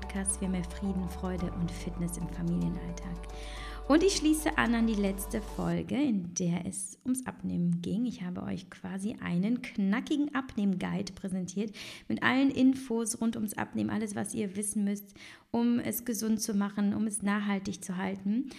[0.00, 3.16] Podcast für mehr Frieden, Freude und Fitness im Familienalltag.
[3.86, 8.06] Und ich schließe an an die letzte Folge, in der es ums Abnehmen ging.
[8.06, 11.74] Ich habe euch quasi einen knackigen Abnehm-Guide präsentiert
[12.08, 15.14] mit allen Infos rund ums Abnehmen, alles, was ihr wissen müsst,
[15.50, 18.50] um es gesund zu machen, um es nachhaltig zu halten.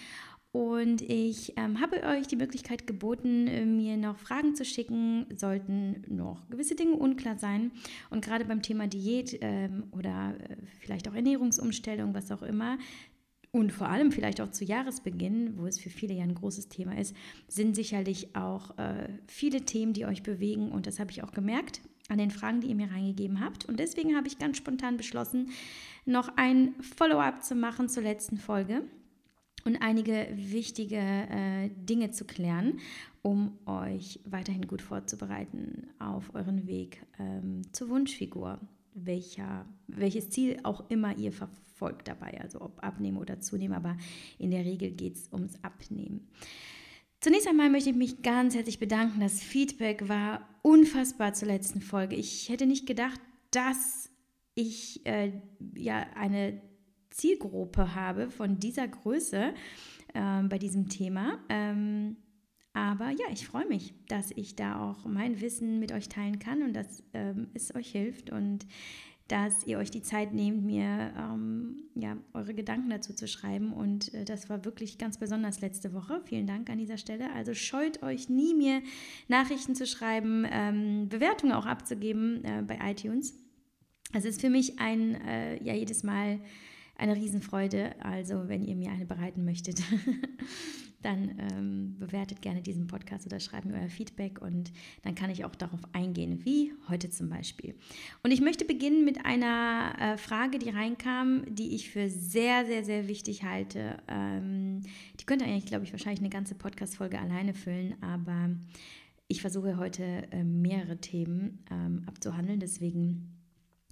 [0.54, 6.04] Und ich ähm, habe euch die Möglichkeit geboten, äh, mir noch Fragen zu schicken, sollten
[6.10, 7.72] noch gewisse Dinge unklar sein.
[8.10, 12.78] Und gerade beim Thema Diät ähm, oder äh, vielleicht auch Ernährungsumstellung, was auch immer,
[13.54, 16.98] und vor allem vielleicht auch zu Jahresbeginn, wo es für viele ja ein großes Thema
[16.98, 17.16] ist,
[17.50, 20.72] sind sicherlich auch äh, viele Themen, die euch bewegen.
[20.72, 23.66] Und das habe ich auch gemerkt an den Fragen, die ihr mir reingegeben habt.
[23.66, 25.50] Und deswegen habe ich ganz spontan beschlossen,
[26.06, 28.84] noch ein Follow-up zu machen zur letzten Folge
[29.66, 32.80] und einige wichtige äh, Dinge zu klären,
[33.22, 38.60] um euch weiterhin gut vorzubereiten auf euren Weg ähm, zur Wunschfigur,
[38.94, 43.98] welcher, welches Ziel auch immer ihr verfolgt folgt dabei, also ob abnehmen oder zunehmen, aber
[44.38, 46.28] in der Regel geht es ums Abnehmen.
[47.22, 49.20] Zunächst einmal möchte ich mich ganz herzlich bedanken.
[49.20, 52.16] Das Feedback war unfassbar zur letzten Folge.
[52.16, 54.12] Ich hätte nicht gedacht, dass
[54.54, 55.32] ich äh,
[55.76, 56.62] ja eine
[57.12, 59.54] Zielgruppe habe von dieser Größe
[60.14, 61.38] äh, bei diesem Thema.
[61.50, 62.18] Ähm,
[62.74, 66.64] aber ja, ich freue mich, dass ich da auch mein Wissen mit euch teilen kann
[66.64, 68.32] und dass ähm, es euch hilft.
[68.32, 68.66] Und
[69.32, 73.72] dass ihr euch die Zeit nehmt, mir ähm, ja, eure Gedanken dazu zu schreiben.
[73.72, 76.22] Und äh, das war wirklich ganz besonders letzte Woche.
[76.26, 77.32] Vielen Dank an dieser Stelle.
[77.34, 78.82] Also scheut euch nie, mir
[79.30, 83.34] Nachrichten zu schreiben, ähm, Bewertungen auch abzugeben äh, bei iTunes.
[84.14, 86.42] Es ist für mich ein, äh, ja, jedes Mal
[87.02, 87.96] eine Riesenfreude.
[88.00, 89.82] Also, wenn ihr mir eine bereiten möchtet,
[91.02, 94.72] dann ähm, bewertet gerne diesen Podcast oder schreibt mir euer Feedback und
[95.02, 97.76] dann kann ich auch darauf eingehen, wie heute zum Beispiel.
[98.24, 102.86] Und ich möchte beginnen mit einer äh, Frage, die reinkam, die ich für sehr, sehr,
[102.86, 103.98] sehr wichtig halte.
[104.08, 104.82] Ähm,
[105.20, 108.52] die könnte eigentlich, glaube ich, wahrscheinlich eine ganze Podcast-Folge alleine füllen, aber
[109.28, 113.41] ich versuche heute äh, mehrere Themen ähm, abzuhandeln, deswegen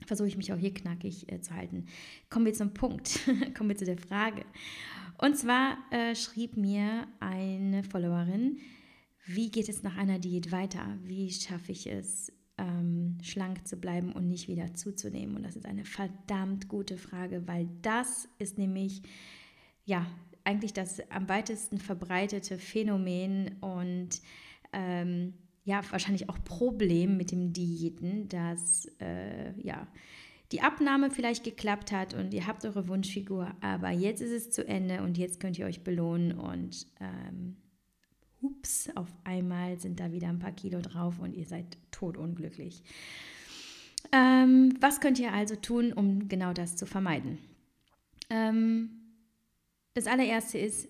[0.05, 1.85] versuche ich mich auch hier knackig äh, zu halten.
[2.29, 3.19] Kommen wir zum Punkt,
[3.57, 4.45] kommen wir zu der Frage.
[5.17, 8.59] Und zwar äh, schrieb mir eine Followerin,
[9.25, 10.97] wie geht es nach einer Diät weiter?
[11.03, 15.35] Wie schaffe ich es, ähm, schlank zu bleiben und nicht wieder zuzunehmen?
[15.35, 19.03] Und das ist eine verdammt gute Frage, weil das ist nämlich,
[19.85, 20.07] ja,
[20.45, 24.21] eigentlich das am weitesten verbreitete Phänomen und
[24.73, 25.33] ähm,
[25.69, 29.87] ja, wahrscheinlich auch Problem mit dem Diäten, dass äh, ja,
[30.51, 34.67] die Abnahme vielleicht geklappt hat und ihr habt eure Wunschfigur, aber jetzt ist es zu
[34.67, 37.55] Ende und jetzt könnt ihr euch belohnen und ähm,
[38.41, 42.81] ups, auf einmal sind da wieder ein paar Kilo drauf und ihr seid totunglücklich.
[44.11, 47.37] Ähm, was könnt ihr also tun, um genau das zu vermeiden?
[48.31, 48.89] Ähm,
[49.93, 50.89] das allererste ist,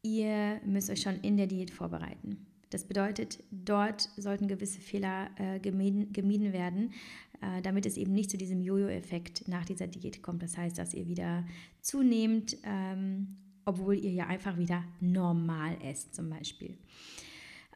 [0.00, 2.46] ihr müsst euch schon in der Diät vorbereiten.
[2.70, 6.92] Das bedeutet, dort sollten gewisse Fehler äh, gemieden, gemieden, werden,
[7.40, 10.42] äh, damit es eben nicht zu diesem Jojo-Effekt nach dieser Diät kommt.
[10.42, 11.44] Das heißt, dass ihr wieder
[11.80, 16.76] zunehmt, ähm, obwohl ihr ja einfach wieder normal esst zum Beispiel.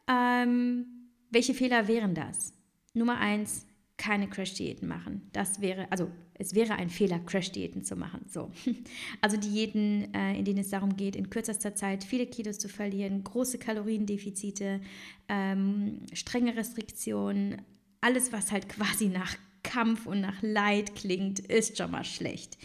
[0.09, 0.85] Ähm,
[1.29, 2.53] welche Fehler wären das?
[2.93, 3.65] Nummer eins,
[3.97, 5.29] keine Crash-Diäten machen.
[5.31, 6.09] Das wäre, also
[6.41, 8.25] es wäre ein Fehler, Crash-Diäten zu machen.
[8.27, 8.51] So.
[9.21, 13.23] Also Diäten, äh, in denen es darum geht, in kürzester Zeit viele Kilos zu verlieren,
[13.23, 14.81] große Kaloriendefizite,
[15.29, 17.61] ähm, strenge Restriktionen,
[18.01, 22.57] alles, was halt quasi nach Kampf und nach Leid klingt, ist schon mal schlecht.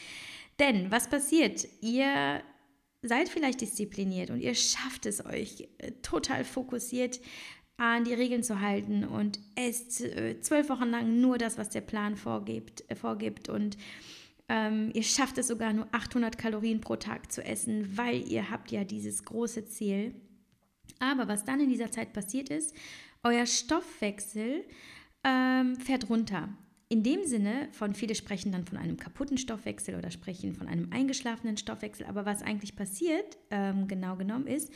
[0.58, 1.68] Denn was passiert?
[1.82, 2.42] Ihr
[3.02, 7.20] seid vielleicht diszipliniert und ihr schafft es euch äh, total fokussiert
[7.78, 11.82] an die Regeln zu halten und esst äh, zwölf Wochen lang nur das, was der
[11.82, 13.76] Plan vorgibt, äh, vorgibt und
[14.48, 18.70] ähm, ihr schafft es sogar nur 800 Kalorien pro Tag zu essen, weil ihr habt
[18.70, 20.14] ja dieses große Ziel.
[21.00, 22.74] Aber was dann in dieser Zeit passiert ist,
[23.24, 24.64] euer Stoffwechsel
[25.24, 26.48] ähm, fährt runter.
[26.88, 30.92] In dem Sinne, von viele sprechen dann von einem kaputten Stoffwechsel oder sprechen von einem
[30.92, 32.06] eingeschlafenen Stoffwechsel.
[32.06, 34.72] Aber was eigentlich passiert, ähm, genau genommen, ist,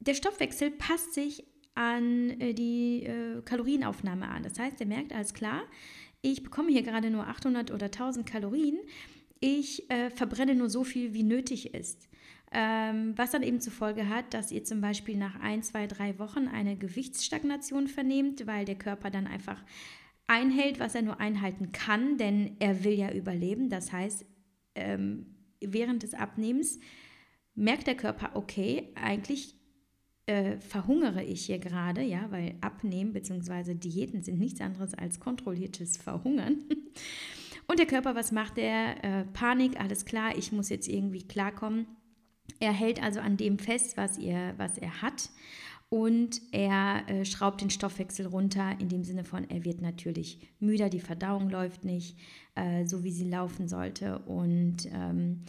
[0.00, 1.44] der Stoffwechsel passt sich
[1.78, 4.42] an äh, die äh, Kalorienaufnahme an.
[4.42, 5.62] Das heißt, er merkt alles klar,
[6.20, 8.78] ich bekomme hier gerade nur 800 oder 1000 Kalorien,
[9.40, 12.08] ich äh, verbrenne nur so viel, wie nötig ist.
[12.50, 16.18] Ähm, was dann eben zur Folge hat, dass ihr zum Beispiel nach ein, zwei, drei
[16.18, 19.62] Wochen eine Gewichtsstagnation vernehmt, weil der Körper dann einfach
[20.26, 23.68] einhält, was er nur einhalten kann, denn er will ja überleben.
[23.68, 24.26] Das heißt,
[24.74, 25.26] ähm,
[25.60, 26.80] während des Abnehmens
[27.54, 29.57] merkt der Körper, okay, eigentlich
[30.28, 33.74] äh, verhungere ich hier gerade, ja, weil Abnehmen bzw.
[33.74, 36.58] Diäten sind nichts anderes als kontrolliertes Verhungern.
[37.66, 39.04] Und der Körper, was macht er?
[39.04, 41.86] Äh, Panik, alles klar, ich muss jetzt irgendwie klarkommen.
[42.60, 45.30] Er hält also an dem fest, was, ihr, was er hat
[45.90, 50.90] und er äh, schraubt den Stoffwechsel runter, in dem Sinne von, er wird natürlich müder,
[50.90, 52.16] die Verdauung läuft nicht
[52.54, 55.44] äh, so, wie sie laufen sollte und ähm,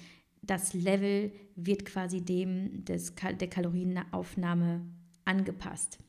[0.49, 4.85] das Level wird quasi dem des, der Kalorienaufnahme
[5.25, 5.99] angepasst.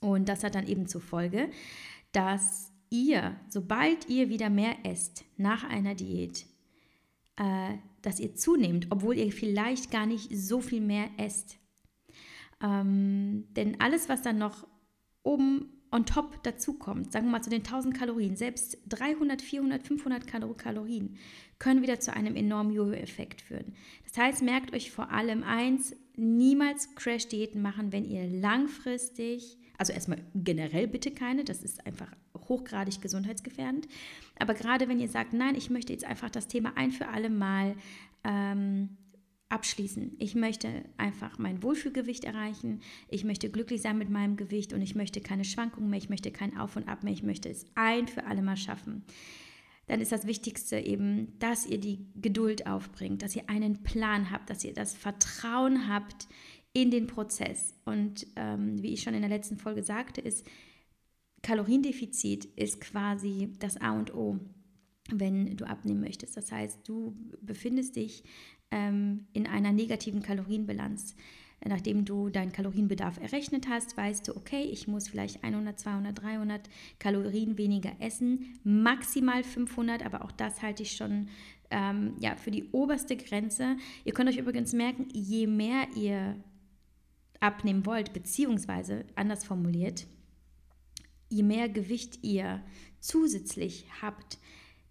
[0.00, 1.50] Und das hat dann eben zur Folge,
[2.12, 6.46] dass ihr, sobald ihr wieder mehr esst nach einer Diät,
[7.36, 11.58] äh, dass ihr zunehmt, obwohl ihr vielleicht gar nicht so viel mehr esst.
[12.62, 14.66] Ähm, denn alles, was dann noch
[15.22, 20.26] oben on top dazukommt, sagen wir mal zu den 1000 Kalorien, selbst 300, 400, 500
[20.26, 21.16] Kalorien
[21.58, 23.74] können wieder zu einem enormen Jojo-Effekt führen.
[24.04, 30.18] Das heißt, merkt euch vor allem eins, niemals Crash-Diäten machen, wenn ihr langfristig, also erstmal
[30.34, 32.10] generell bitte keine, das ist einfach
[32.48, 33.86] hochgradig gesundheitsgefährdend,
[34.38, 37.30] aber gerade wenn ihr sagt, nein, ich möchte jetzt einfach das Thema ein für alle
[37.30, 37.76] Mal
[38.24, 38.96] ähm,
[39.52, 40.16] abschließen.
[40.18, 42.80] Ich möchte einfach mein Wohlfühlgewicht erreichen.
[43.08, 45.98] Ich möchte glücklich sein mit meinem Gewicht und ich möchte keine Schwankungen mehr.
[45.98, 47.12] Ich möchte kein Auf und Ab mehr.
[47.12, 49.04] Ich möchte es ein für alle Mal schaffen.
[49.86, 54.48] Dann ist das Wichtigste eben, dass ihr die Geduld aufbringt, dass ihr einen Plan habt,
[54.48, 56.28] dass ihr das Vertrauen habt
[56.72, 57.74] in den Prozess.
[57.84, 60.46] Und ähm, wie ich schon in der letzten Folge sagte, ist
[61.42, 64.38] Kaloriendefizit ist quasi das A und O
[65.10, 66.36] wenn du abnehmen möchtest.
[66.36, 68.24] Das heißt, du befindest dich
[68.72, 71.14] ähm, in einer negativen Kalorienbilanz.
[71.64, 76.68] Nachdem du deinen Kalorienbedarf errechnet hast, weißt du, okay, ich muss vielleicht 100, 200, 300
[76.98, 81.28] Kalorien weniger essen, maximal 500, aber auch das halte ich schon
[81.70, 83.76] ähm, ja, für die oberste Grenze.
[84.04, 86.34] Ihr könnt euch übrigens merken, je mehr ihr
[87.38, 90.06] abnehmen wollt, beziehungsweise anders formuliert,
[91.28, 92.60] je mehr Gewicht ihr
[92.98, 94.38] zusätzlich habt,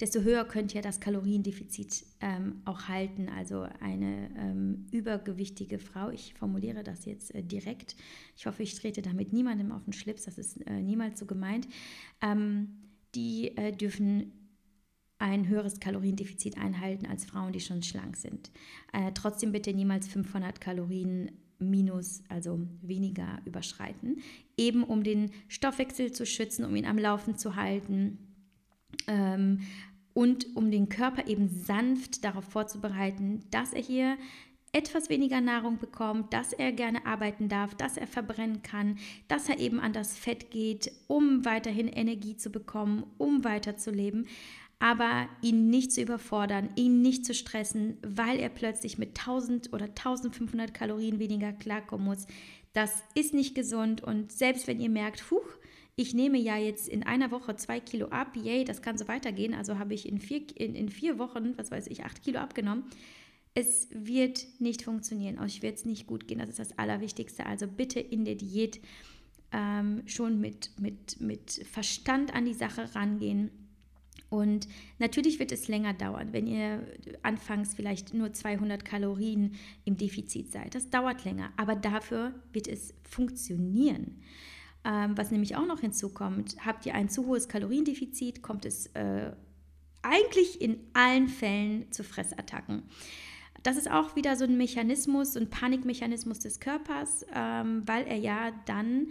[0.02, 3.30] desto höher könnt ihr das Kaloriendefizit ähm, auch halten.
[3.30, 7.96] Also eine ähm, übergewichtige Frau, ich formuliere das jetzt äh, direkt,
[8.36, 11.68] ich hoffe, ich trete damit niemandem auf den Schlips, das ist äh, niemals so gemeint,
[12.22, 12.82] ähm,
[13.16, 14.34] die äh, dürfen
[15.20, 18.50] ein höheres Kaloriendefizit einhalten als Frauen, die schon schlank sind.
[18.92, 24.18] Äh, trotzdem bitte niemals 500 Kalorien minus, also weniger überschreiten,
[24.58, 28.18] eben um den Stoffwechsel zu schützen, um ihn am Laufen zu halten.
[29.08, 29.60] Ähm,
[30.14, 34.18] und um den Körper eben sanft darauf vorzubereiten, dass er hier
[34.74, 38.98] etwas weniger Nahrung bekommt, dass er gerne arbeiten darf, dass er verbrennen kann,
[39.28, 44.28] dass er eben an das Fett geht, um weiterhin Energie zu bekommen, um weiterzuleben,
[44.80, 49.86] aber ihn nicht zu überfordern, ihn nicht zu stressen, weil er plötzlich mit 1000 oder
[49.86, 52.26] 1500 Kalorien weniger klarkommen muss.
[52.74, 55.46] Das ist nicht gesund und selbst wenn ihr merkt, huch,
[56.02, 59.54] ich nehme ja jetzt in einer Woche zwei Kilo ab, yay, das kann so weitergehen.
[59.54, 62.86] Also habe ich in vier, in, in vier Wochen, was weiß ich, acht Kilo abgenommen.
[63.54, 66.40] Es wird nicht funktionieren, euch wird es nicht gut gehen.
[66.40, 67.46] Das ist das Allerwichtigste.
[67.46, 68.82] Also bitte in der Diät
[69.52, 73.52] ähm, schon mit, mit, mit Verstand an die Sache rangehen.
[74.30, 74.68] Und
[74.98, 76.88] natürlich wird es länger dauern, wenn ihr
[77.22, 79.56] anfangs vielleicht nur 200 Kalorien
[79.86, 80.74] im Defizit seid.
[80.74, 84.22] Das dauert länger, aber dafür wird es funktionieren.
[84.84, 89.32] Ähm, was nämlich auch noch hinzukommt, habt ihr ein zu hohes Kaloriendefizit, kommt es äh,
[90.02, 92.84] eigentlich in allen Fällen zu Fressattacken.
[93.62, 98.18] Das ist auch wieder so ein Mechanismus, so ein Panikmechanismus des Körpers, ähm, weil er
[98.18, 99.10] ja dann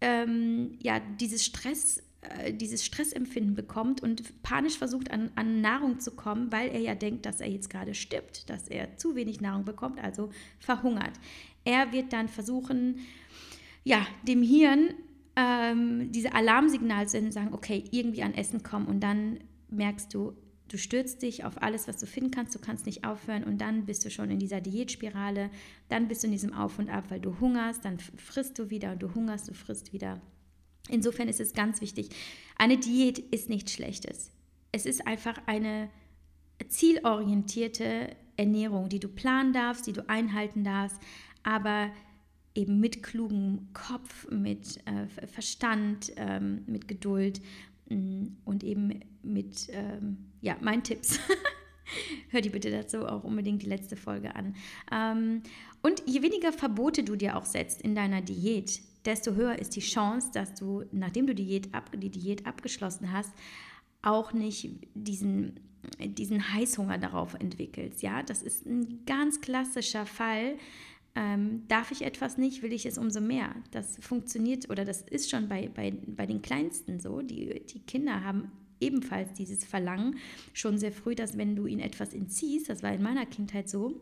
[0.00, 6.12] ähm, ja, dieses Stress äh, dieses Stressempfinden bekommt und panisch versucht an, an, Nahrung zu
[6.12, 9.64] kommen, weil er ja denkt, dass er jetzt gerade stirbt, dass er zu wenig Nahrung
[9.64, 11.18] bekommt, also verhungert.
[11.64, 13.00] Er wird dann versuchen,
[13.84, 14.94] ja, dem Hirn
[15.36, 18.86] ähm, diese Alarmsignale senden, sagen, okay, irgendwie an Essen kommen.
[18.86, 20.34] Und dann merkst du,
[20.68, 23.44] du stürzt dich auf alles, was du finden kannst, du kannst nicht aufhören.
[23.44, 25.50] Und dann bist du schon in dieser Diätspirale,
[25.88, 28.92] dann bist du in diesem Auf und Ab, weil du hungerst, dann frisst du wieder
[28.92, 30.20] und du hungerst, du frisst wieder.
[30.88, 32.10] Insofern ist es ganz wichtig,
[32.58, 34.32] eine Diät ist nichts Schlechtes.
[34.72, 35.90] Es ist einfach eine
[36.68, 40.98] zielorientierte Ernährung, die du planen darfst, die du einhalten darfst,
[41.42, 41.90] aber
[42.54, 47.40] eben mit klugem Kopf, mit äh, Verstand, ähm, mit Geduld
[47.88, 51.18] mh, mm, und eben mit, ähm, ja, meinen Tipps.
[52.30, 54.54] Hör dir bitte dazu auch unbedingt die letzte Folge an.
[54.90, 55.42] Ähm,
[55.82, 59.80] und je weniger Verbote du dir auch setzt in deiner Diät, desto höher ist die
[59.80, 63.32] Chance, dass du, nachdem du Diät ab, die Diät abgeschlossen hast,
[64.02, 65.60] auch nicht diesen,
[66.00, 68.02] diesen Heißhunger darauf entwickelst.
[68.02, 70.56] Ja, das ist ein ganz klassischer Fall,
[71.14, 73.54] ähm, darf ich etwas nicht, will ich es umso mehr.
[73.70, 77.20] Das funktioniert oder das ist schon bei, bei, bei den Kleinsten so.
[77.20, 78.50] Die, die Kinder haben
[78.80, 80.16] ebenfalls dieses Verlangen
[80.52, 84.00] schon sehr früh, dass wenn du ihnen etwas entziehst, das war in meiner Kindheit so,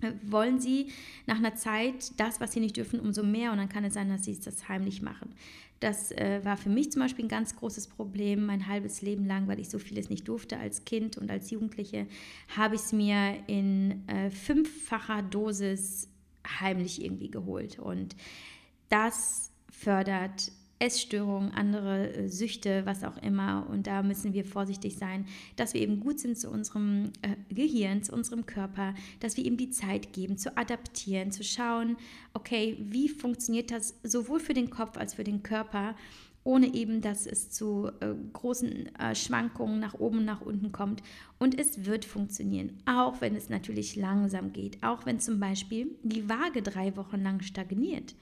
[0.00, 0.88] äh, wollen sie
[1.26, 4.08] nach einer Zeit das, was sie nicht dürfen, umso mehr und dann kann es sein,
[4.08, 5.30] dass sie das heimlich machen.
[5.80, 9.46] Das äh, war für mich zum Beispiel ein ganz großes Problem, mein halbes Leben lang,
[9.46, 12.06] weil ich so vieles nicht durfte als Kind und als Jugendliche,
[12.56, 16.07] habe ich es mir in äh, fünffacher Dosis
[16.60, 17.78] heimlich irgendwie geholt.
[17.78, 18.16] Und
[18.88, 23.66] das fördert Essstörungen, andere äh, Süchte, was auch immer.
[23.68, 25.26] Und da müssen wir vorsichtig sein,
[25.56, 29.56] dass wir eben gut sind zu unserem äh, Gehirn, zu unserem Körper, dass wir ihm
[29.56, 31.96] die Zeit geben, zu adaptieren, zu schauen,
[32.32, 35.96] okay, wie funktioniert das sowohl für den Kopf als für den Körper,
[36.48, 41.02] ohne eben, dass es zu äh, großen äh, Schwankungen nach oben, nach unten kommt.
[41.38, 46.26] Und es wird funktionieren, auch wenn es natürlich langsam geht, auch wenn zum Beispiel die
[46.30, 48.14] Waage drei Wochen lang stagniert.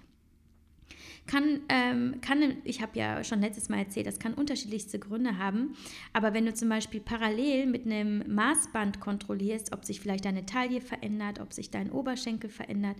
[1.27, 5.77] Kann, ähm, kann ich habe ja schon letztes Mal erzählt, das kann unterschiedlichste Gründe haben.
[6.13, 10.81] Aber wenn du zum Beispiel parallel mit einem Maßband kontrollierst, ob sich vielleicht deine Taille
[10.81, 12.97] verändert, ob sich dein Oberschenkel verändert,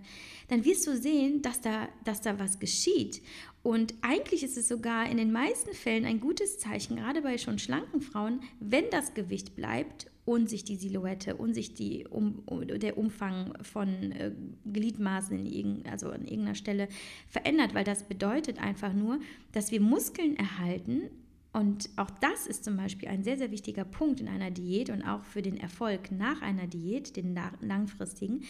[0.49, 3.23] dann wirst du sehen, dass da, dass da was geschieht.
[3.67, 7.59] Und eigentlich ist es sogar in den meisten Fällen ein gutes Zeichen, gerade bei schon
[7.59, 12.97] schlanken Frauen, wenn das Gewicht bleibt und sich die Silhouette und sich die, um, der
[12.97, 14.31] Umfang von äh,
[14.73, 16.87] Gliedmaßen in irgend, also an irgendeiner Stelle
[17.27, 19.19] verändert, weil das bedeutet einfach nur,
[19.51, 21.11] dass wir Muskeln erhalten.
[21.53, 25.03] Und auch das ist zum Beispiel ein sehr, sehr wichtiger Punkt in einer Diät und
[25.03, 28.45] auch für den Erfolg nach einer Diät, den langfristigen,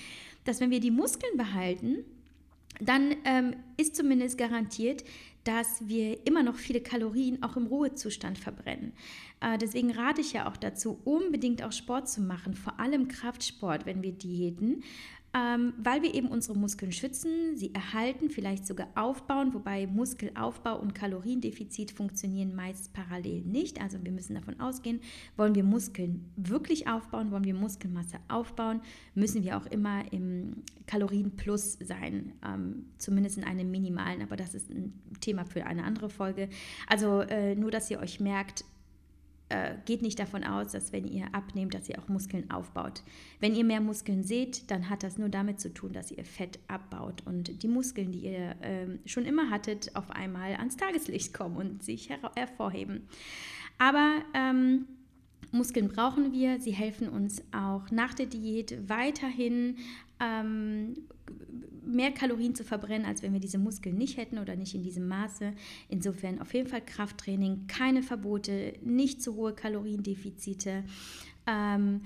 [0.45, 2.05] dass wenn wir die Muskeln behalten,
[2.81, 5.05] dann ähm, ist zumindest garantiert,
[5.45, 8.93] dass wir immer noch viele Kalorien auch im Ruhezustand verbrennen.
[9.41, 13.87] Äh, deswegen rate ich ja auch dazu, unbedingt auch Sport zu machen, vor allem Kraftsport,
[13.87, 14.83] wenn wir diäten,
[15.35, 20.95] ähm, weil wir eben unsere Muskeln schützen, sie erhalten, vielleicht sogar aufbauen, wobei Muskelaufbau und
[20.95, 23.81] Kaloriendefizit funktionieren meist parallel nicht.
[23.81, 25.01] Also wir müssen davon ausgehen,
[25.37, 28.81] wollen wir Muskeln wirklich aufbauen, wollen wir Muskelmasse aufbauen,
[29.15, 34.71] müssen wir auch immer im Kalorienplus sein, ähm, zumindest in einem minimalen, aber das ist
[34.71, 36.49] ein Thema für eine andere Folge.
[36.87, 38.65] Also äh, nur, dass ihr euch merkt,
[39.49, 43.03] äh, geht nicht davon aus, dass wenn ihr abnehmt, dass ihr auch Muskeln aufbaut.
[43.39, 46.59] Wenn ihr mehr Muskeln seht, dann hat das nur damit zu tun, dass ihr Fett
[46.69, 51.57] abbaut und die Muskeln, die ihr äh, schon immer hattet, auf einmal ans Tageslicht kommen
[51.57, 53.07] und sich her hervorheben.
[53.79, 54.87] Aber ähm,
[55.53, 59.77] Muskeln brauchen wir, sie helfen uns auch nach der Diät weiterhin
[60.21, 60.95] ähm,
[61.87, 65.09] mehr Kalorien zu verbrennen, als wenn wir diese Muskeln nicht hätten oder nicht in diesem
[65.09, 65.53] Maße.
[65.89, 70.85] Insofern auf jeden Fall Krafttraining, keine Verbote, nicht zu hohe Kaloriendefizite.
[71.47, 72.03] Ähm,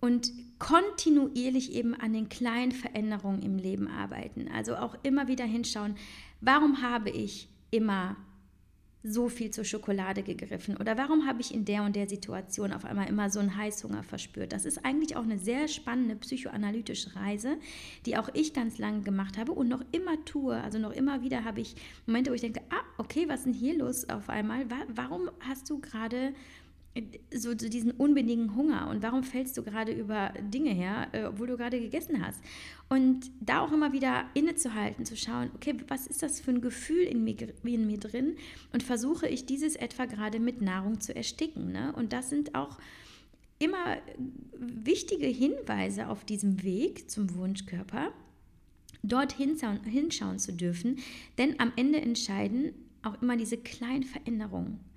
[0.00, 4.48] und kontinuierlich eben an den kleinen Veränderungen im Leben arbeiten.
[4.52, 5.94] Also auch immer wieder hinschauen,
[6.40, 8.16] warum habe ich immer
[9.04, 10.76] so viel zur Schokolade gegriffen?
[10.76, 14.02] Oder warum habe ich in der und der Situation auf einmal immer so einen Heißhunger
[14.02, 14.52] verspürt?
[14.52, 17.56] Das ist eigentlich auch eine sehr spannende psychoanalytische Reise,
[18.06, 20.54] die auch ich ganz lange gemacht habe und noch immer tue.
[20.54, 21.74] Also noch immer wieder habe ich
[22.06, 24.66] Momente, wo ich denke, ah, okay, was ist denn hier los auf einmal?
[24.88, 26.34] Warum hast du gerade
[27.34, 31.56] so, diesen unbedingten Hunger und warum fällst du gerade über Dinge her, äh, obwohl du
[31.56, 32.42] gerade gegessen hast?
[32.90, 37.04] Und da auch immer wieder innezuhalten, zu schauen, okay, was ist das für ein Gefühl
[37.04, 38.36] in mir, in mir drin
[38.72, 41.72] und versuche ich dieses etwa gerade mit Nahrung zu ersticken.
[41.72, 41.94] Ne?
[41.96, 42.78] Und das sind auch
[43.58, 43.96] immer
[44.58, 48.12] wichtige Hinweise auf diesem Weg zum Wunschkörper,
[49.02, 50.98] dort hinschauen, hinschauen zu dürfen,
[51.38, 54.91] denn am Ende entscheiden auch immer diese kleinen Veränderungen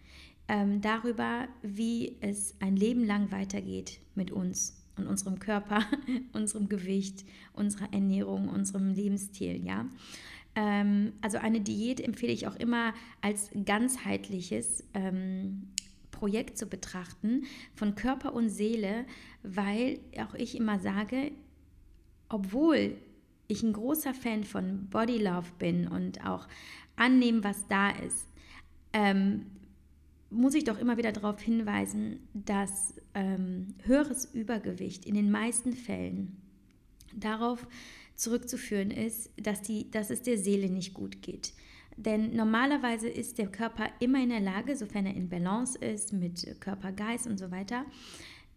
[0.47, 5.83] ähm, darüber, wie es ein Leben lang weitergeht mit uns und unserem Körper,
[6.33, 9.85] unserem Gewicht, unserer Ernährung, unserem Lebensstil, ja.
[10.55, 15.69] Ähm, also eine Diät empfehle ich auch immer als ganzheitliches ähm,
[16.11, 19.05] Projekt zu betrachten von Körper und Seele,
[19.43, 21.31] weil auch ich immer sage,
[22.29, 22.95] obwohl
[23.47, 26.47] ich ein großer Fan von Body Love bin und auch
[26.95, 28.27] annehmen, was da ist,
[28.93, 29.45] ähm,
[30.29, 36.41] muss ich doch immer wieder darauf hinweisen, dass ähm, höheres Übergewicht in den meisten Fällen
[37.15, 37.67] darauf
[38.15, 41.53] zurückzuführen ist, dass, die, dass es der Seele nicht gut geht.
[41.97, 46.59] Denn normalerweise ist der Körper immer in der Lage, sofern er in Balance ist mit
[46.59, 47.85] Körper, Geist und so weiter,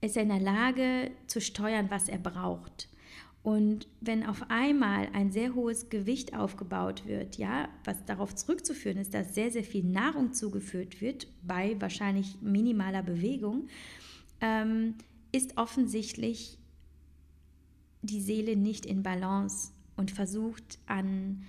[0.00, 2.88] ist er in der Lage zu steuern, was er braucht.
[3.42, 9.14] Und wenn auf einmal ein sehr hohes Gewicht aufgebaut wird, ja, was darauf zurückzuführen ist,
[9.14, 13.68] dass sehr, sehr viel Nahrung zugeführt wird, bei wahrscheinlich minimaler Bewegung,
[14.40, 14.95] ähm,
[15.33, 16.59] ist offensichtlich
[18.02, 21.42] die Seele nicht in Balance und versucht an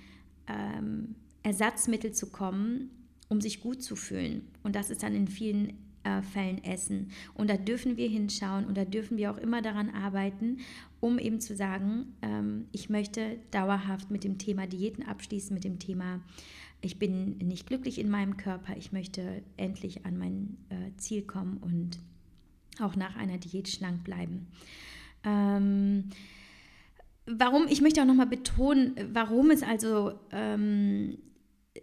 [0.47, 2.91] ähm, Ersatzmittel zu kommen,
[3.29, 4.47] um sich gut zu fühlen.
[4.63, 7.11] Und das ist dann in vielen äh, Fällen essen.
[7.35, 10.59] Und da dürfen wir hinschauen und da dürfen wir auch immer daran arbeiten,
[10.99, 15.79] um eben zu sagen, ähm, ich möchte dauerhaft mit dem Thema Diäten abschließen, mit dem
[15.79, 16.21] Thema,
[16.81, 21.57] ich bin nicht glücklich in meinem Körper, ich möchte endlich an mein äh, Ziel kommen
[21.57, 21.99] und
[22.79, 24.47] auch nach einer Diät schlank bleiben.
[25.23, 26.05] Ähm,
[27.25, 31.17] warum, ich möchte auch nochmal betonen, warum es also ähm,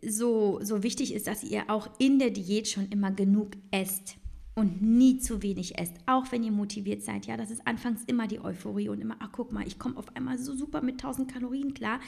[0.05, 4.17] so, so wichtig ist, dass ihr auch in der Diät schon immer genug esst
[4.59, 7.27] und nie zu wenig esst, auch wenn ihr motiviert seid.
[7.27, 10.17] Ja, das ist anfangs immer die Euphorie und immer, ach guck mal, ich komme auf
[10.17, 12.01] einmal so super mit 1000 Kalorien klar.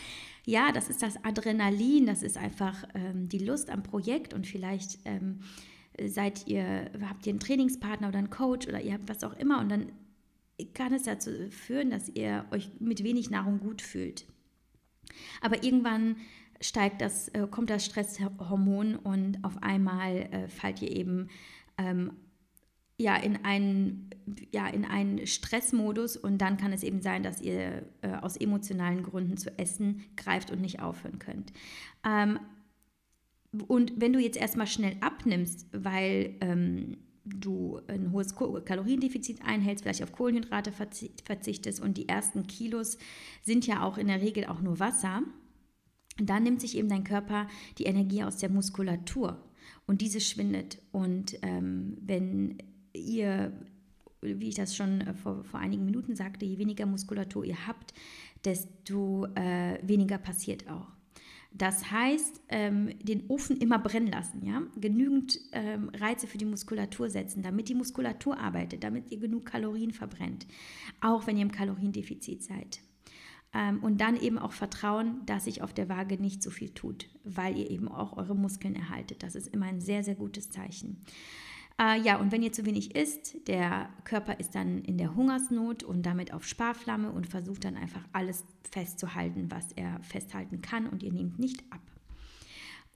[0.47, 4.99] Ja, das ist das Adrenalin, das ist einfach ähm, die Lust am Projekt und vielleicht
[5.05, 5.40] ähm,
[6.02, 9.61] seid ihr, habt ihr einen Trainingspartner oder einen Coach oder ihr habt was auch immer
[9.61, 9.93] und dann
[10.73, 14.25] kann es dazu führen, dass ihr euch mit wenig Nahrung gut fühlt.
[15.43, 16.17] Aber irgendwann
[16.62, 21.28] steigt das, äh, kommt das Stresshormon und auf einmal äh, fallt ihr eben
[21.76, 22.12] ähm,
[23.00, 24.11] ja, in einen,
[24.52, 29.05] ja, in einen Stressmodus und dann kann es eben sein, dass ihr äh, aus emotionalen
[29.05, 31.52] Gründen zu essen greift und nicht aufhören könnt.
[32.05, 32.40] Ähm,
[33.69, 40.02] und wenn du jetzt erstmal schnell abnimmst, weil ähm, du ein hohes Kaloriendefizit einhältst, vielleicht
[40.02, 42.99] auf Kohlenhydrate verzichtest und die ersten Kilos
[43.43, 45.23] sind ja auch in der Regel auch nur Wasser,
[46.21, 47.47] dann nimmt sich eben dein Körper
[47.78, 49.45] die Energie aus der Muskulatur
[49.87, 50.78] und diese schwindet.
[50.90, 52.59] Und ähm, wenn
[52.99, 53.52] ihr,
[54.21, 57.95] wie ich das schon äh, vor, vor einigen Minuten sagte, je weniger Muskulatur ihr habt,
[58.45, 60.88] desto äh, weniger passiert auch.
[61.52, 64.62] Das heißt, ähm, den Ofen immer brennen lassen, ja?
[64.78, 69.93] genügend ähm, Reize für die Muskulatur setzen, damit die Muskulatur arbeitet, damit ihr genug Kalorien
[69.93, 70.47] verbrennt,
[71.00, 72.81] auch wenn ihr im Kaloriendefizit seid.
[73.55, 77.08] Ähm, und dann eben auch vertrauen, dass sich auf der Waage nicht so viel tut,
[77.25, 79.23] weil ihr eben auch eure Muskeln erhaltet.
[79.23, 80.99] Das ist immer ein sehr, sehr gutes Zeichen.
[81.80, 85.84] Äh, ja, und wenn ihr zu wenig isst, der Körper ist dann in der Hungersnot
[85.84, 91.02] und damit auf Sparflamme und versucht dann einfach alles festzuhalten, was er festhalten kann und
[91.02, 91.80] ihr nehmt nicht ab.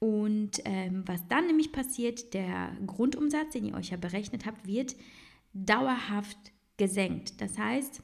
[0.01, 4.97] Und ähm, was dann nämlich passiert, der Grundumsatz, den ihr euch ja berechnet habt, wird
[5.53, 6.38] dauerhaft
[6.77, 7.40] gesenkt.
[7.40, 8.03] Das heißt,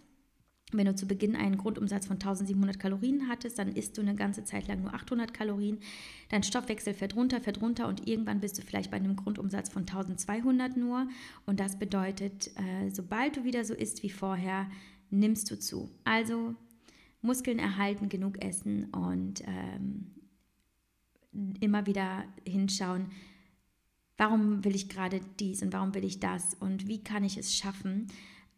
[0.72, 4.44] wenn du zu Beginn einen Grundumsatz von 1700 Kalorien hattest, dann isst du eine ganze
[4.44, 5.78] Zeit lang nur 800 Kalorien.
[6.28, 9.82] Dein Stoffwechsel fährt runter, fährt runter und irgendwann bist du vielleicht bei einem Grundumsatz von
[9.82, 11.08] 1200 nur.
[11.46, 14.68] Und das bedeutet, äh, sobald du wieder so isst wie vorher,
[15.10, 15.90] nimmst du zu.
[16.04, 16.54] Also
[17.22, 20.14] Muskeln erhalten, genug essen und ähm,
[21.60, 23.06] immer wieder hinschauen,
[24.18, 27.56] warum will ich gerade dies und warum will ich das und wie kann ich es
[27.56, 28.08] schaffen,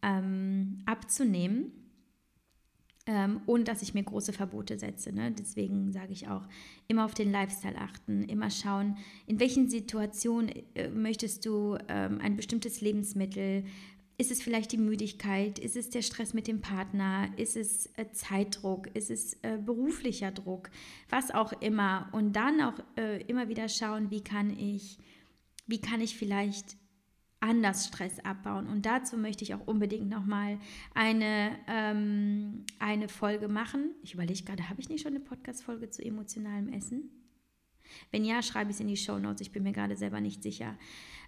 [0.01, 1.71] ähm, abzunehmen
[3.07, 5.11] ähm, und dass ich mir große Verbote setze.
[5.11, 5.31] Ne?
[5.31, 6.47] Deswegen sage ich auch,
[6.87, 12.35] immer auf den Lifestyle achten, immer schauen, in welchen Situationen äh, möchtest du ähm, ein
[12.35, 13.63] bestimmtes Lebensmittel,
[14.21, 15.57] ist es vielleicht die Müdigkeit?
[15.57, 17.29] Ist es der Stress mit dem Partner?
[17.37, 18.85] Ist es äh, Zeitdruck?
[18.95, 20.69] Ist es äh, beruflicher Druck?
[21.09, 22.07] Was auch immer.
[22.11, 24.99] Und dann auch äh, immer wieder schauen, wie kann ich,
[25.65, 26.77] wie kann ich vielleicht
[27.41, 28.67] anders Stress abbauen.
[28.67, 30.59] Und dazu möchte ich auch unbedingt nochmal
[30.93, 33.91] eine, ähm, eine Folge machen.
[34.03, 37.09] Ich überlege gerade, habe ich nicht schon eine Podcast-Folge zu emotionalem Essen?
[38.11, 39.41] Wenn ja, schreibe ich es in die Show Notes.
[39.41, 40.77] Ich bin mir gerade selber nicht sicher,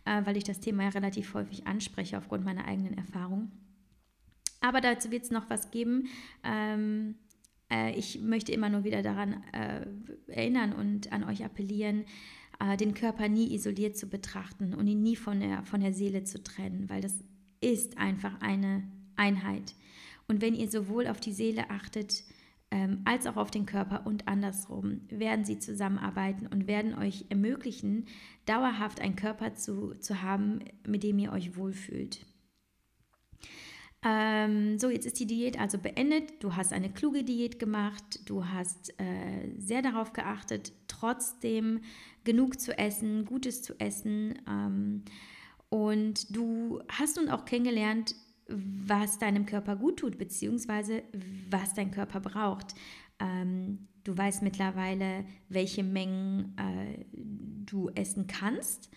[0.06, 3.52] äh, weil ich das Thema ja relativ häufig anspreche aufgrund meiner eigenen Erfahrung.
[4.62, 6.08] Aber dazu wird es noch was geben.
[6.44, 7.16] Ähm,
[7.70, 9.86] äh, ich möchte immer nur wieder daran äh,
[10.28, 12.06] erinnern und an euch appellieren,
[12.60, 16.24] äh, den Körper nie isoliert zu betrachten und ihn nie von der, von der Seele
[16.24, 17.24] zu trennen, weil das
[17.62, 18.84] ist einfach eine
[19.16, 19.76] Einheit.
[20.28, 22.24] Und wenn ihr sowohl auf die Seele achtet,
[22.72, 28.06] ähm, als auch auf den Körper und andersrum, werden sie zusammenarbeiten und werden euch ermöglichen,
[28.46, 32.26] dauerhaft einen Körper zu, zu haben, mit dem ihr euch wohlfühlt.
[34.06, 36.44] Ähm, so, jetzt ist die Diät also beendet.
[36.44, 38.22] Du hast eine kluge Diät gemacht.
[38.26, 41.80] Du hast äh, sehr darauf geachtet, trotzdem
[42.24, 44.36] genug zu essen, Gutes zu essen.
[44.48, 45.04] Ähm,
[45.70, 48.16] und du hast nun auch kennengelernt,
[48.48, 51.04] was deinem Körper gut tut, beziehungsweise
[51.50, 52.76] was dein Körper braucht.
[53.20, 58.90] Ähm, du weißt mittlerweile, welche Mengen äh, du essen kannst.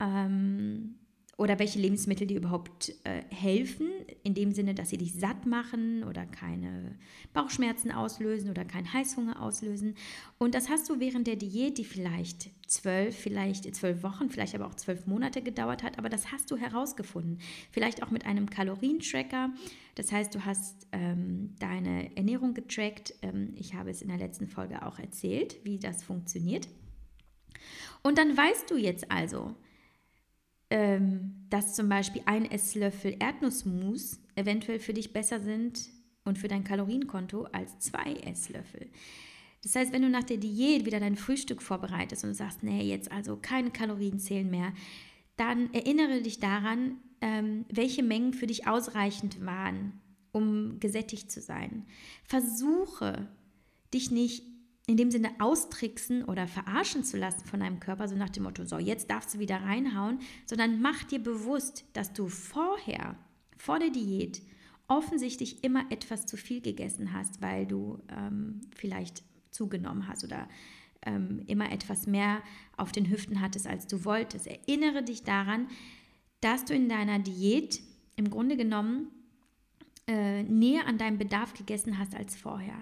[0.00, 0.96] Ähm,
[1.36, 3.88] oder welche Lebensmittel dir überhaupt äh, helfen,
[4.22, 6.96] in dem Sinne, dass sie dich satt machen oder keine
[7.32, 9.94] Bauchschmerzen auslösen oder keinen Heißhunger auslösen.
[10.38, 14.66] Und das hast du während der Diät, die vielleicht zwölf, vielleicht zwölf Wochen, vielleicht aber
[14.66, 17.38] auch zwölf Monate gedauert hat, aber das hast du herausgefunden.
[17.72, 19.50] Vielleicht auch mit einem Kalorientracker.
[19.96, 23.14] Das heißt, du hast ähm, deine Ernährung getrackt.
[23.22, 26.68] Ähm, ich habe es in der letzten Folge auch erzählt, wie das funktioniert.
[28.02, 29.54] Und dann weißt du jetzt also,
[30.74, 35.88] ähm, dass zum Beispiel ein Esslöffel Erdnussmus eventuell für dich besser sind
[36.24, 38.90] und für dein Kalorienkonto als zwei Esslöffel.
[39.62, 43.12] Das heißt, wenn du nach der Diät wieder dein Frühstück vorbereitest und sagst, nee, jetzt
[43.12, 44.72] also keine Kalorien zählen mehr,
[45.36, 50.00] dann erinnere dich daran, ähm, welche Mengen für dich ausreichend waren,
[50.32, 51.86] um gesättigt zu sein.
[52.24, 53.28] Versuche
[53.94, 54.42] dich nicht
[54.86, 58.64] in dem Sinne austricksen oder verarschen zu lassen von deinem Körper, so nach dem Motto,
[58.64, 63.16] so jetzt darfst du wieder reinhauen, sondern mach dir bewusst, dass du vorher,
[63.56, 64.42] vor der Diät,
[64.86, 70.48] offensichtlich immer etwas zu viel gegessen hast, weil du ähm, vielleicht zugenommen hast oder
[71.06, 72.42] ähm, immer etwas mehr
[72.76, 74.46] auf den Hüften hattest, als du wolltest.
[74.46, 75.68] Erinnere dich daran,
[76.40, 77.80] dass du in deiner Diät
[78.16, 79.08] im Grunde genommen
[80.06, 82.76] äh, näher an deinem Bedarf gegessen hast als vorher.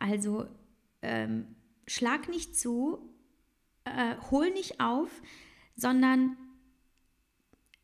[0.00, 0.46] Also
[1.04, 1.54] ähm,
[1.86, 2.98] schlag nicht zu,
[3.84, 5.10] äh, hol nicht auf,
[5.76, 6.36] sondern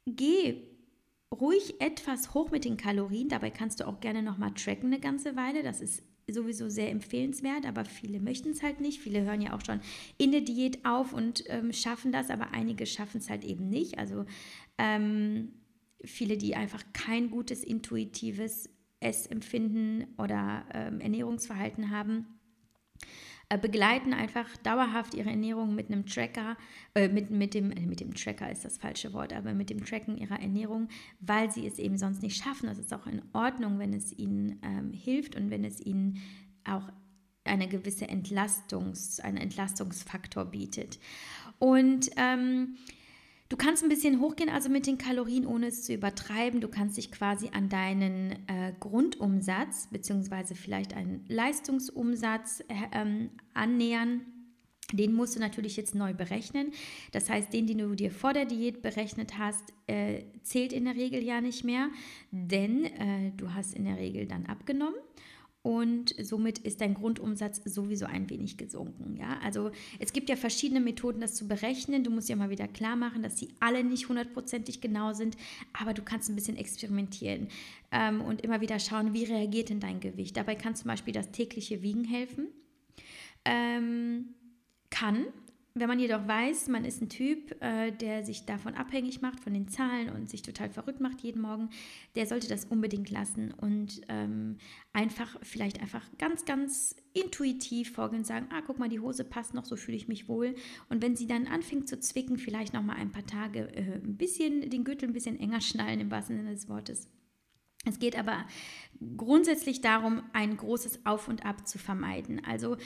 [0.06, 0.62] geh
[1.32, 3.28] ruhig etwas hoch mit den Kalorien.
[3.28, 5.62] Dabei kannst du auch gerne nochmal tracken eine ganze Weile.
[5.62, 9.00] Das ist sowieso sehr empfehlenswert, aber viele möchten es halt nicht.
[9.00, 9.80] Viele hören ja auch schon
[10.16, 13.98] in der Diät auf und ähm, schaffen das, aber einige schaffen es halt eben nicht.
[13.98, 14.24] Also
[14.78, 15.52] ähm,
[16.04, 22.26] viele, die einfach kein gutes intuitives Essempfinden oder ähm, Ernährungsverhalten haben
[23.58, 26.56] begleiten einfach dauerhaft ihre Ernährung mit einem Tracker,
[26.94, 29.84] äh, mit, mit, dem, äh, mit dem Tracker ist das falsche Wort, aber mit dem
[29.84, 30.88] Tracken ihrer Ernährung,
[31.20, 32.66] weil sie es eben sonst nicht schaffen.
[32.66, 36.18] Das ist auch in Ordnung, wenn es ihnen ähm, hilft und wenn es ihnen
[36.64, 36.92] auch
[37.44, 40.98] eine gewisse Entlastungs, einen Entlastungsfaktor bietet.
[41.58, 42.76] Und ähm,
[43.50, 46.60] Du kannst ein bisschen hochgehen, also mit den Kalorien, ohne es zu übertreiben.
[46.60, 54.20] Du kannst dich quasi an deinen äh, Grundumsatz beziehungsweise vielleicht einen Leistungsumsatz äh, ähm, annähern.
[54.92, 56.70] Den musst du natürlich jetzt neu berechnen.
[57.10, 60.94] Das heißt, den, den du dir vor der Diät berechnet hast, äh, zählt in der
[60.94, 61.88] Regel ja nicht mehr,
[62.30, 64.94] denn äh, du hast in der Regel dann abgenommen
[65.62, 69.16] und somit ist dein Grundumsatz sowieso ein wenig gesunken.
[69.18, 69.38] Ja?
[69.42, 72.02] Also es gibt ja verschiedene Methoden, das zu berechnen.
[72.02, 75.36] Du musst ja mal wieder klar machen, dass sie alle nicht hundertprozentig genau sind,
[75.74, 77.48] aber du kannst ein bisschen experimentieren
[77.92, 80.36] ähm, und immer wieder schauen, wie reagiert denn dein Gewicht.
[80.36, 82.48] Dabei kann zum Beispiel das tägliche Wiegen helfen.
[83.44, 84.34] Ähm,
[84.88, 85.26] kann,
[85.74, 89.54] wenn man jedoch weiß, man ist ein Typ, äh, der sich davon abhängig macht, von
[89.54, 91.70] den Zahlen und sich total verrückt macht jeden Morgen,
[92.16, 94.58] der sollte das unbedingt lassen und ähm,
[94.92, 99.54] einfach, vielleicht einfach ganz, ganz intuitiv vorgehen und sagen, ah, guck mal, die Hose passt
[99.54, 100.54] noch, so fühle ich mich wohl.
[100.88, 104.16] Und wenn sie dann anfängt zu zwicken, vielleicht noch mal ein paar Tage äh, ein
[104.16, 107.08] bisschen, den Gürtel ein bisschen enger schnallen, im wahrsten Sinne des Wortes.
[107.86, 108.44] Es geht aber
[109.16, 112.42] grundsätzlich darum, ein großes Auf und Ab zu vermeiden.
[112.44, 112.76] Also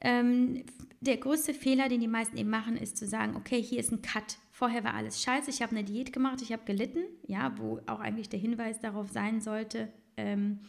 [0.00, 0.64] ähm,
[1.00, 4.02] der größte Fehler, den die meisten eben machen, ist zu sagen, okay, hier ist ein
[4.02, 4.38] Cut.
[4.50, 8.00] Vorher war alles scheiße, ich habe eine Diät gemacht, ich habe gelitten, ja, wo auch
[8.00, 10.60] eigentlich der Hinweis darauf sein sollte, ähm,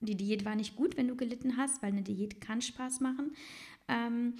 [0.00, 3.32] die Diät war nicht gut, wenn du gelitten hast, weil eine Diät kann Spaß machen.
[3.88, 4.34] Ähm,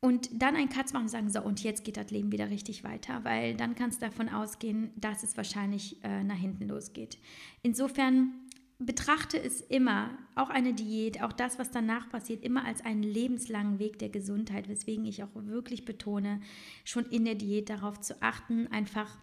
[0.00, 2.84] und dann einen Cut machen und sagen, so, und jetzt geht das Leben wieder richtig
[2.84, 7.18] weiter, weil dann kannst du davon ausgehen, dass es wahrscheinlich äh, nach hinten losgeht.
[7.62, 8.32] Insofern
[8.78, 13.78] betrachte es immer, auch eine Diät, auch das, was danach passiert, immer als einen lebenslangen
[13.78, 16.40] Weg der Gesundheit, weswegen ich auch wirklich betone,
[16.84, 19.18] schon in der Diät darauf zu achten, einfach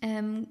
[0.00, 0.46] ähm,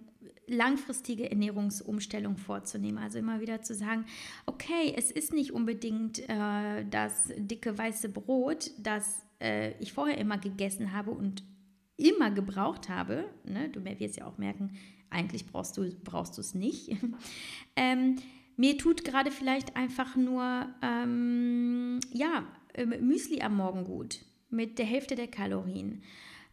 [0.48, 3.00] langfristige Ernährungsumstellung vorzunehmen.
[3.00, 4.06] Also immer wieder zu sagen,
[4.46, 10.38] okay, es ist nicht unbedingt äh, das dicke weiße Brot, das äh, ich vorher immer
[10.38, 11.44] gegessen habe und
[11.98, 13.26] immer gebraucht habe.
[13.44, 13.70] Ne?
[13.70, 14.78] Du wirst ja auch merken,
[15.10, 16.95] eigentlich brauchst du brauchst es nicht.
[17.76, 18.17] ähm,
[18.58, 22.43] mir tut gerade vielleicht einfach nur ähm, ja,
[22.74, 24.19] ähm, Müsli am Morgen gut
[24.50, 26.02] mit der Hälfte der Kalorien.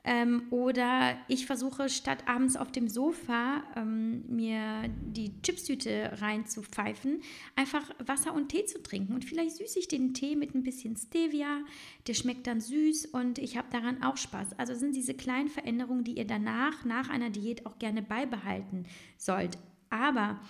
[0.09, 7.23] Ähm, oder ich versuche statt abends auf dem Sofa ähm, mir die Chipstüte reinzupfeifen,
[7.57, 9.15] einfach Wasser und Tee zu trinken.
[9.15, 11.65] Und vielleicht süße ich den Tee mit ein bisschen Stevia.
[12.07, 14.57] Der schmeckt dann süß und ich habe daran auch Spaß.
[14.59, 18.85] Also sind diese kleinen Veränderungen, die ihr danach, nach einer Diät auch gerne beibehalten
[19.19, 19.59] sollt.
[19.91, 20.41] Aber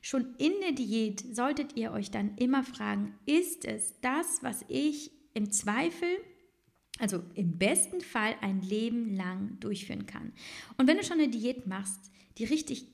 [0.00, 5.10] schon in der Diät solltet ihr euch dann immer fragen, ist es das, was ich
[5.34, 6.08] im Zweifel
[6.98, 10.32] also im besten Fall ein Leben lang durchführen kann.
[10.76, 12.86] Und wenn du schon eine Diät machst, die richtig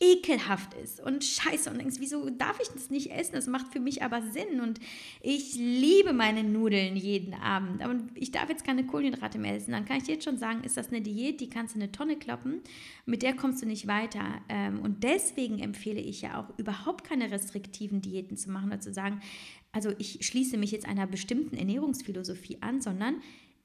[0.00, 3.34] ekelhaft ist und scheiße und denkst, wieso darf ich das nicht essen?
[3.34, 4.80] Das macht für mich aber Sinn und
[5.20, 9.72] ich liebe meine Nudeln jeden Abend, aber ich darf jetzt keine Kohlenhydrate mehr essen.
[9.72, 11.92] Dann kann ich jetzt schon sagen, ist das eine Diät, die kannst du in eine
[11.92, 12.62] Tonne kloppen,
[13.06, 14.40] mit der kommst du nicht weiter.
[14.48, 18.92] Ähm, und deswegen empfehle ich ja auch überhaupt keine restriktiven Diäten zu machen oder zu
[18.92, 19.20] sagen,
[19.72, 23.16] also ich schließe mich jetzt einer bestimmten Ernährungsphilosophie an, sondern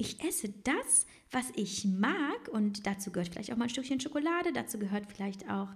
[0.03, 4.51] ich esse das, was ich mag und dazu gehört vielleicht auch mal ein Stückchen Schokolade,
[4.53, 5.69] dazu gehört vielleicht auch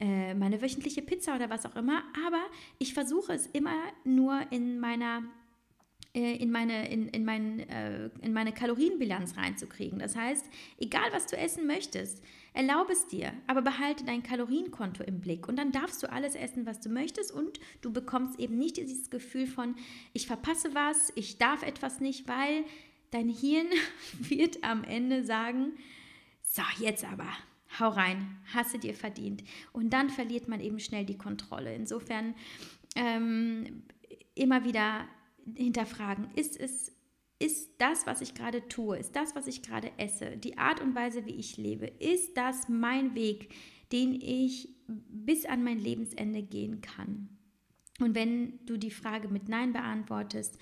[0.00, 2.42] äh, meine wöchentliche Pizza oder was auch immer, aber
[2.78, 5.22] ich versuche es immer nur in meiner
[6.14, 9.98] äh, in meine, in, in, mein, äh, in meine Kalorienbilanz reinzukriegen.
[9.98, 15.20] Das heißt, egal was du essen möchtest, erlaube es dir, aber behalte dein Kalorienkonto im
[15.20, 18.76] Blick und dann darfst du alles essen, was du möchtest und du bekommst eben nicht
[18.76, 19.74] dieses Gefühl von,
[20.12, 22.64] ich verpasse was, ich darf etwas nicht, weil
[23.14, 23.68] dein Hirn
[24.20, 25.72] wird am Ende sagen,
[26.42, 27.28] so, jetzt aber,
[27.78, 29.42] hau rein, hasse dir verdient.
[29.72, 31.74] Und dann verliert man eben schnell die Kontrolle.
[31.74, 32.34] Insofern
[32.96, 33.84] ähm,
[34.34, 35.06] immer wieder
[35.56, 36.92] hinterfragen, ist es
[37.40, 40.94] ist das, was ich gerade tue, ist das, was ich gerade esse, die Art und
[40.94, 43.52] Weise, wie ich lebe, ist das mein Weg,
[43.92, 47.28] den ich bis an mein Lebensende gehen kann?
[48.00, 50.58] Und wenn du die Frage mit Nein beantwortest,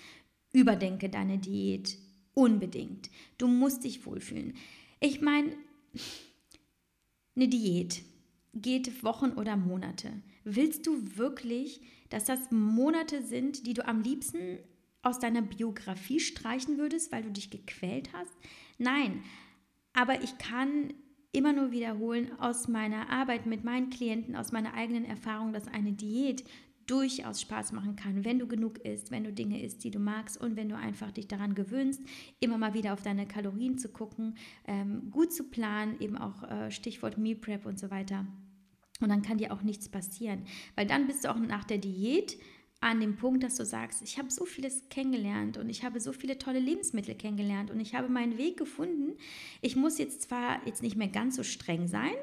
[0.52, 1.98] überdenke deine Diät
[2.34, 3.10] unbedingt.
[3.38, 4.54] Du musst dich wohlfühlen.
[5.00, 5.56] Ich meine,
[7.36, 8.02] eine Diät
[8.54, 10.12] geht Wochen oder Monate.
[10.44, 14.58] Willst du wirklich, dass das Monate sind, die du am liebsten
[15.02, 18.32] aus deiner Biografie streichen würdest, weil du dich gequält hast?
[18.78, 19.22] Nein,
[19.92, 20.92] aber ich kann
[21.32, 25.92] immer nur wiederholen aus meiner Arbeit mit meinen Klienten, aus meiner eigenen Erfahrung, dass eine
[25.92, 26.44] Diät
[26.86, 30.40] durchaus Spaß machen kann, wenn du genug isst, wenn du Dinge isst, die du magst
[30.40, 32.02] und wenn du einfach dich daran gewöhnst,
[32.40, 36.70] immer mal wieder auf deine Kalorien zu gucken, ähm, gut zu planen, eben auch äh,
[36.70, 38.26] Stichwort Meal Prep und so weiter.
[39.00, 40.44] Und dann kann dir auch nichts passieren,
[40.76, 42.38] weil dann bist du auch nach der Diät
[42.80, 46.12] an dem Punkt, dass du sagst, ich habe so vieles kennengelernt und ich habe so
[46.12, 49.16] viele tolle Lebensmittel kennengelernt und ich habe meinen Weg gefunden.
[49.60, 52.14] Ich muss jetzt zwar jetzt nicht mehr ganz so streng sein,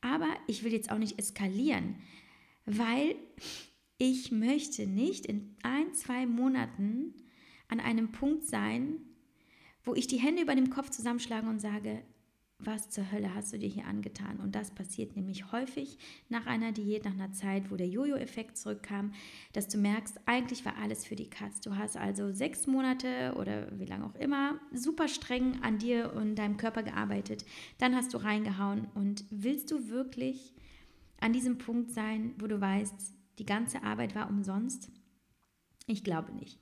[0.00, 1.96] aber ich will jetzt auch nicht eskalieren,
[2.66, 3.16] weil
[3.98, 7.14] ich möchte nicht in ein, zwei Monaten
[7.68, 8.98] an einem Punkt sein,
[9.84, 12.02] wo ich die Hände über dem Kopf zusammenschlage und sage,
[12.58, 14.40] was zur Hölle hast du dir hier angetan?
[14.40, 19.12] Und das passiert nämlich häufig nach einer Diät, nach einer Zeit, wo der Jojo-Effekt zurückkam,
[19.52, 21.60] dass du merkst, eigentlich war alles für die Katz.
[21.60, 26.36] Du hast also sechs Monate oder wie lange auch immer super streng an dir und
[26.36, 27.44] deinem Körper gearbeitet.
[27.78, 30.54] Dann hast du reingehauen und willst du wirklich
[31.20, 34.90] an diesem Punkt sein, wo du weißt, die ganze Arbeit war umsonst?
[35.86, 36.58] Ich glaube nicht.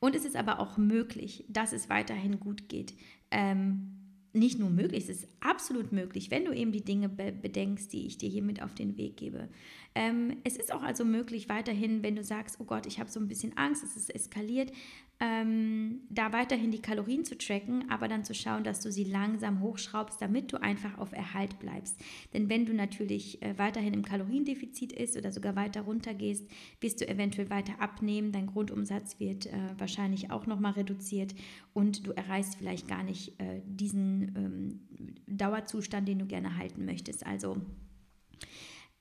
[0.00, 2.94] Und es ist aber auch möglich, dass es weiterhin gut geht.
[3.30, 3.98] Ähm,
[4.32, 8.06] nicht nur möglich, es ist absolut möglich, wenn du eben die Dinge be bedenkst, die
[8.06, 9.48] ich dir hier mit auf den Weg gebe.
[9.98, 13.18] Ähm, es ist auch also möglich weiterhin, wenn du sagst, oh Gott, ich habe so
[13.18, 14.70] ein bisschen Angst, es ist eskaliert,
[15.18, 19.60] ähm, da weiterhin die Kalorien zu tracken, aber dann zu schauen, dass du sie langsam
[19.60, 21.98] hochschraubst, damit du einfach auf Erhalt bleibst.
[22.32, 26.48] Denn wenn du natürlich äh, weiterhin im Kaloriendefizit ist oder sogar weiter runtergehst,
[26.80, 31.34] wirst du eventuell weiter abnehmen, dein Grundumsatz wird äh, wahrscheinlich auch nochmal reduziert
[31.74, 34.80] und du erreichst vielleicht gar nicht äh, diesen ähm,
[35.26, 37.26] Dauerzustand, den du gerne halten möchtest.
[37.26, 37.56] Also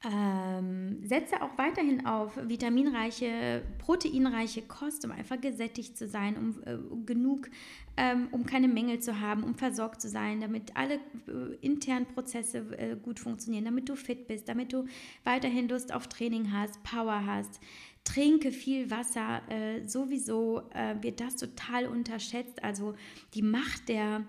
[0.03, 6.77] ähm, setze auch weiterhin auf vitaminreiche, proteinreiche Kost, um einfach gesättigt zu sein, um äh,
[7.05, 7.49] genug,
[7.97, 12.59] ähm, um keine Mängel zu haben, um versorgt zu sein, damit alle äh, internen Prozesse
[12.77, 14.85] äh, gut funktionieren, damit du fit bist, damit du
[15.23, 17.59] weiterhin Lust auf Training hast, Power hast.
[18.03, 19.41] Trinke viel Wasser.
[19.49, 22.63] Äh, sowieso äh, wird das total unterschätzt.
[22.63, 22.93] Also
[23.33, 24.25] die Macht der,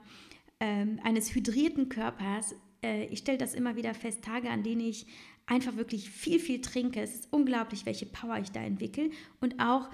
[0.60, 5.06] ähm, eines hydrierten Körpers äh, ich stelle das immer wieder fest, Tage, an denen ich
[5.48, 7.00] einfach wirklich viel, viel trinke.
[7.00, 9.88] Es ist unglaublich, welche Power ich da entwickle und auch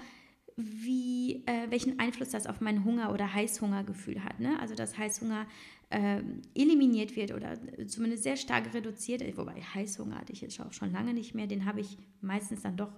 [0.57, 4.39] wie, äh, welchen Einfluss das auf mein Hunger- oder Heißhungergefühl hat.
[4.39, 4.57] Ne?
[4.59, 5.47] Also dass Heißhunger
[5.89, 6.21] äh,
[6.55, 9.21] eliminiert wird oder zumindest sehr stark reduziert.
[9.37, 11.47] Wobei Heißhunger hatte ich jetzt auch schon lange nicht mehr.
[11.47, 12.91] Den habe ich meistens dann doch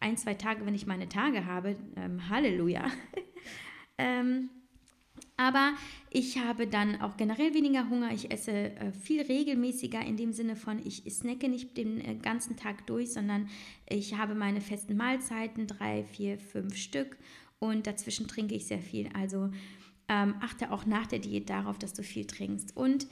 [0.00, 1.76] ein, zwei Tage, wenn ich meine Tage habe.
[1.96, 2.90] Ähm, Halleluja.
[3.98, 4.48] ähm,
[5.36, 5.72] aber
[6.10, 8.12] ich habe dann auch generell weniger Hunger.
[8.12, 12.56] Ich esse äh, viel regelmäßiger in dem Sinne von, ich snacke nicht den äh, ganzen
[12.56, 13.48] Tag durch, sondern
[13.88, 17.16] ich habe meine festen Mahlzeiten, drei, vier, fünf Stück.
[17.58, 19.08] Und dazwischen trinke ich sehr viel.
[19.14, 19.50] Also
[20.08, 22.76] ähm, achte auch nach der Diät darauf, dass du viel trinkst.
[22.76, 23.06] Und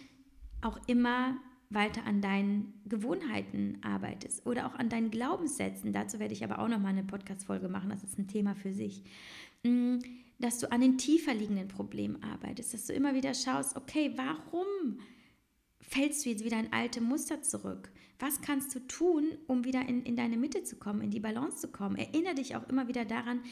[0.61, 1.37] auch immer
[1.71, 5.93] weiter an deinen Gewohnheiten arbeitest oder auch an deinen Glaubenssätzen.
[5.93, 7.91] Dazu werde ich aber auch noch mal eine Podcast-Folge machen.
[7.91, 9.05] Das ist ein Thema für sich.
[9.63, 9.99] Mm,
[10.41, 14.99] dass du an den tiefer liegenden Problemen arbeitest, dass du immer wieder schaust, okay, warum
[15.81, 17.91] fällst du jetzt wieder in alte Muster zurück?
[18.19, 21.59] Was kannst du tun, um wieder in, in deine Mitte zu kommen, in die Balance
[21.59, 21.97] zu kommen?
[21.97, 23.43] Erinnere dich auch immer wieder daran,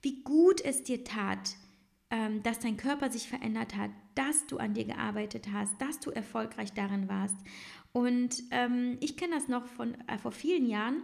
[0.00, 1.56] wie gut es dir tat,
[2.10, 6.10] ähm, dass dein Körper sich verändert hat, dass du an dir gearbeitet hast, dass du
[6.10, 7.36] erfolgreich darin warst.
[7.92, 11.02] Und ähm, ich kenne das noch von äh, vor vielen Jahren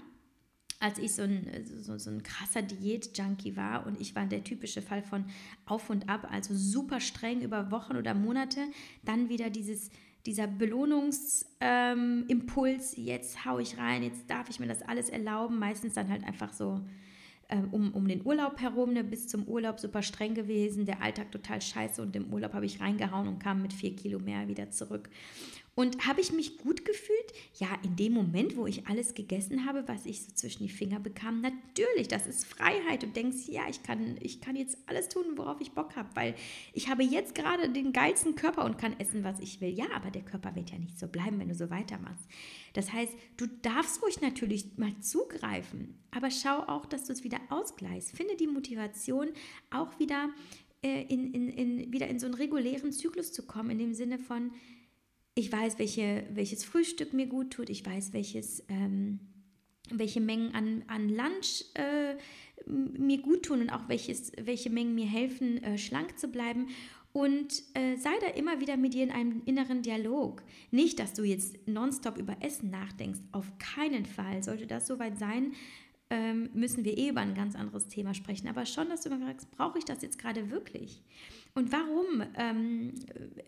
[0.80, 4.82] als ich so ein, so, so ein krasser Diät-Junkie war und ich war der typische
[4.82, 5.24] Fall von
[5.66, 8.60] auf und ab, also super streng über Wochen oder Monate,
[9.04, 9.90] dann wieder dieses,
[10.24, 15.94] dieser Belohnungsimpuls, ähm, jetzt hau ich rein, jetzt darf ich mir das alles erlauben, meistens
[15.94, 16.80] dann halt einfach so
[17.48, 21.32] äh, um, um den Urlaub herum, ne, bis zum Urlaub super streng gewesen, der Alltag
[21.32, 24.70] total scheiße und im Urlaub habe ich reingehauen und kam mit vier Kilo mehr wieder
[24.70, 25.08] zurück.
[25.78, 27.32] Und habe ich mich gut gefühlt?
[27.54, 30.98] Ja, in dem Moment, wo ich alles gegessen habe, was ich so zwischen die Finger
[30.98, 33.04] bekam, natürlich, das ist Freiheit.
[33.04, 36.34] Du denkst, ja, ich kann, ich kann jetzt alles tun, worauf ich Bock habe, weil
[36.72, 39.68] ich habe jetzt gerade den geilsten Körper und kann essen, was ich will.
[39.68, 42.24] Ja, aber der Körper wird ja nicht so bleiben, wenn du so weitermachst.
[42.72, 47.38] Das heißt, du darfst ruhig natürlich mal zugreifen, aber schau auch, dass du es wieder
[47.50, 48.16] ausgleichst.
[48.16, 49.28] Finde die Motivation
[49.70, 50.30] auch wieder
[50.82, 54.18] äh, in, in, in, wieder in so einen regulären Zyklus zu kommen, in dem Sinne
[54.18, 54.50] von,
[55.38, 59.20] ich weiß, welche, welches Frühstück mir gut tut, ich weiß, welches, ähm,
[59.88, 62.16] welche Mengen an, an Lunch äh,
[62.66, 66.66] mir gut tun und auch welches, welche Mengen mir helfen, äh, schlank zu bleiben.
[67.12, 70.42] Und äh, sei da immer wieder mit dir in einem inneren Dialog.
[70.72, 73.20] Nicht, dass du jetzt nonstop über Essen nachdenkst.
[73.32, 74.42] Auf keinen Fall.
[74.42, 75.52] Sollte das soweit sein,
[76.10, 78.48] ähm, müssen wir eh über ein ganz anderes Thema sprechen.
[78.48, 81.02] Aber schon, dass du immer fragst, brauche ich das jetzt gerade wirklich?
[81.54, 82.94] Und warum ähm,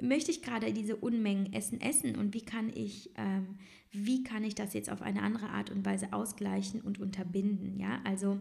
[0.02, 3.58] möchte ich gerade diese Unmengen Essen essen und wie kann ich, ähm,
[3.92, 7.78] wie kann ich das jetzt auf eine andere Art und Weise ausgleichen und unterbinden?
[7.78, 8.40] Ja, also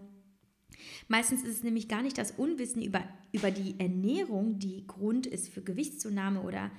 [1.08, 5.50] meistens ist es nämlich gar nicht das Unwissen über, über die Ernährung, die Grund ist
[5.50, 6.72] für Gewichtszunahme oder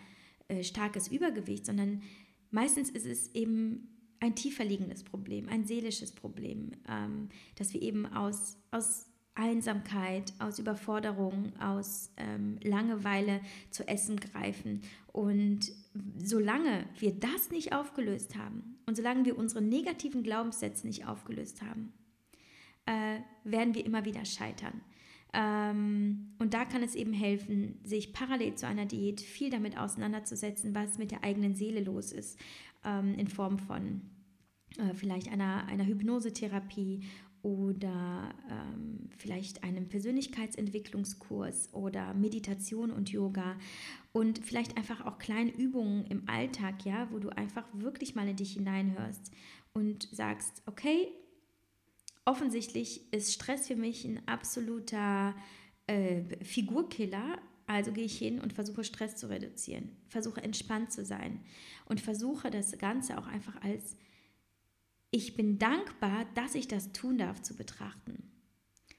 [0.48, 2.02] äh, starkes Übergewicht, sondern
[2.50, 3.88] meistens ist es eben
[4.20, 10.58] ein tiefer liegendes Problem, ein seelisches Problem, ähm, dass wir eben aus, aus Einsamkeit, aus
[10.58, 13.40] Überforderung, aus ähm, Langeweile
[13.70, 14.82] zu essen greifen.
[15.12, 15.72] Und
[16.18, 21.92] solange wir das nicht aufgelöst haben und solange wir unsere negativen Glaubenssätze nicht aufgelöst haben,
[22.86, 24.80] äh, werden wir immer wieder scheitern.
[25.32, 30.74] Ähm, und da kann es eben helfen, sich parallel zu einer Diät viel damit auseinanderzusetzen,
[30.74, 32.38] was mit der eigenen Seele los ist,
[32.84, 34.02] ähm, in Form von
[34.78, 37.04] äh, vielleicht einer, einer Hypnosetherapie
[37.42, 43.56] oder ähm, vielleicht einem Persönlichkeitsentwicklungskurs oder Meditation und Yoga
[44.12, 48.36] und vielleicht einfach auch kleine Übungen im Alltag, ja, wo du einfach wirklich mal in
[48.36, 49.30] dich hineinhörst
[49.72, 51.08] und sagst, okay,
[52.24, 55.34] offensichtlich ist Stress für mich ein absoluter
[55.86, 61.40] äh, Figurkiller, also gehe ich hin und versuche Stress zu reduzieren, versuche entspannt zu sein
[61.86, 63.96] und versuche das Ganze auch einfach als
[65.10, 68.30] ich bin dankbar, dass ich das tun darf, zu betrachten.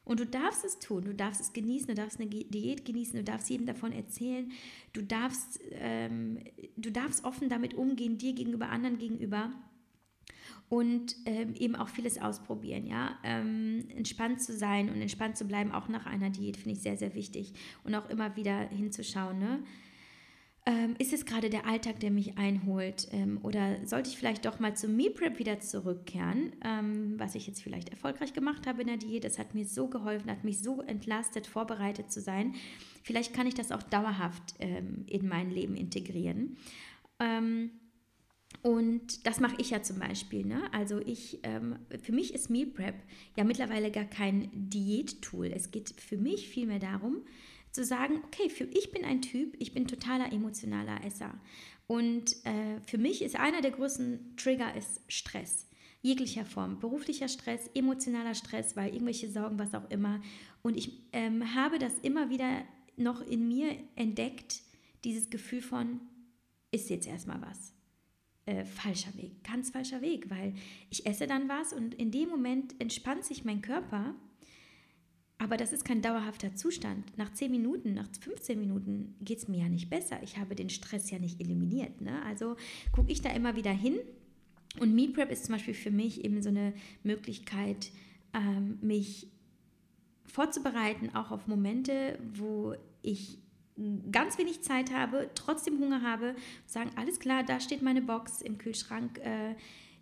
[0.04, 3.24] Und du darfst es tun, du darfst es genießen, du darfst eine Diät genießen, du
[3.24, 4.52] darfst jedem davon erzählen,
[4.94, 6.40] du darfst, ähm,
[6.76, 9.54] du darfst offen damit umgehen, dir gegenüber, anderen gegenüber
[10.70, 13.20] und ähm, eben auch vieles ausprobieren, ja.
[13.24, 16.98] Ähm, entspannt zu sein und entspannt zu bleiben, auch nach einer Diät, finde ich sehr,
[16.98, 17.54] sehr wichtig.
[17.84, 19.64] Und auch immer wieder hinzuschauen, ne?
[20.68, 23.08] Ähm, ist es gerade der Alltag, der mich einholt?
[23.12, 27.48] Ähm, oder sollte ich vielleicht doch mal zum Meal Prep wieder zurückkehren, ähm, was ich
[27.48, 29.24] jetzt vielleicht erfolgreich gemacht habe in der Diät?
[29.24, 32.54] Das hat mir so geholfen, hat mich so entlastet, vorbereitet zu sein.
[33.02, 36.58] Vielleicht kann ich das auch dauerhaft ähm, in mein Leben integrieren.
[37.20, 37.72] Ähm,
[38.62, 40.46] und das mache ich ja zum Beispiel.
[40.46, 40.62] Ne?
[40.72, 42.96] Also ich, ähm, für mich ist Meal Prep
[43.36, 45.48] ja mittlerweile gar kein Diät-Tool.
[45.48, 47.24] Es geht für mich vielmehr darum,
[47.72, 51.34] zu sagen, okay, für, ich bin ein Typ, ich bin totaler emotionaler Esser.
[51.88, 55.68] Und äh, für mich ist einer der größten Trigger ist Stress.
[56.02, 56.80] Jeglicher Form.
[56.80, 60.22] Beruflicher Stress, emotionaler Stress, weil irgendwelche Sorgen, was auch immer.
[60.62, 62.64] Und ich ähm, habe das immer wieder
[62.98, 64.62] noch in mir entdeckt,
[65.04, 66.00] dieses Gefühl von,
[66.72, 67.74] ist jetzt erstmal was.
[68.46, 70.54] Äh, falscher Weg, ganz falscher Weg, weil
[70.90, 74.16] ich esse dann was und in dem Moment entspannt sich mein Körper
[75.42, 77.18] aber das ist kein dauerhafter Zustand.
[77.18, 80.22] Nach 10 Minuten, nach 15 Minuten geht es mir ja nicht besser.
[80.22, 82.00] Ich habe den Stress ja nicht eliminiert.
[82.00, 82.22] Ne?
[82.28, 82.58] Also
[82.92, 83.98] gucke ich da immer wieder hin.
[84.80, 87.92] Und Meal Prep ist zum Beispiel für mich eben so eine Möglichkeit,
[88.36, 89.30] ähm, mich
[90.26, 93.40] vorzubereiten, auch auf Momente, wo ich
[94.12, 96.36] ganz wenig Zeit habe, trotzdem Hunger habe,
[96.68, 99.18] sagen, alles klar, da steht meine Box im Kühlschrank.
[99.18, 99.56] Äh,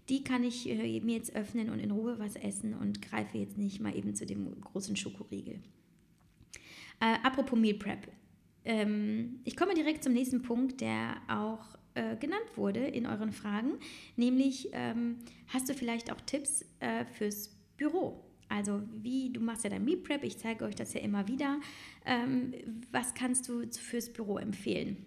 [0.10, 3.57] die kann ich äh, mir jetzt öffnen und in Ruhe was essen und greife jetzt
[3.57, 5.60] nicht mal eben zu dem großen Schokoriegel.
[6.99, 8.07] Äh, apropos Meal Prep.
[8.66, 13.74] Ähm, ich komme direkt zum nächsten Punkt, der auch äh, genannt wurde in euren Fragen,
[14.16, 18.24] nämlich ähm, hast du vielleicht auch Tipps äh, fürs Büro?
[18.49, 21.60] Also wie, du machst ja dein Meal Prep, ich zeige euch das ja immer wieder.
[22.05, 22.53] Ähm,
[22.91, 25.05] was kannst du fürs Büro empfehlen?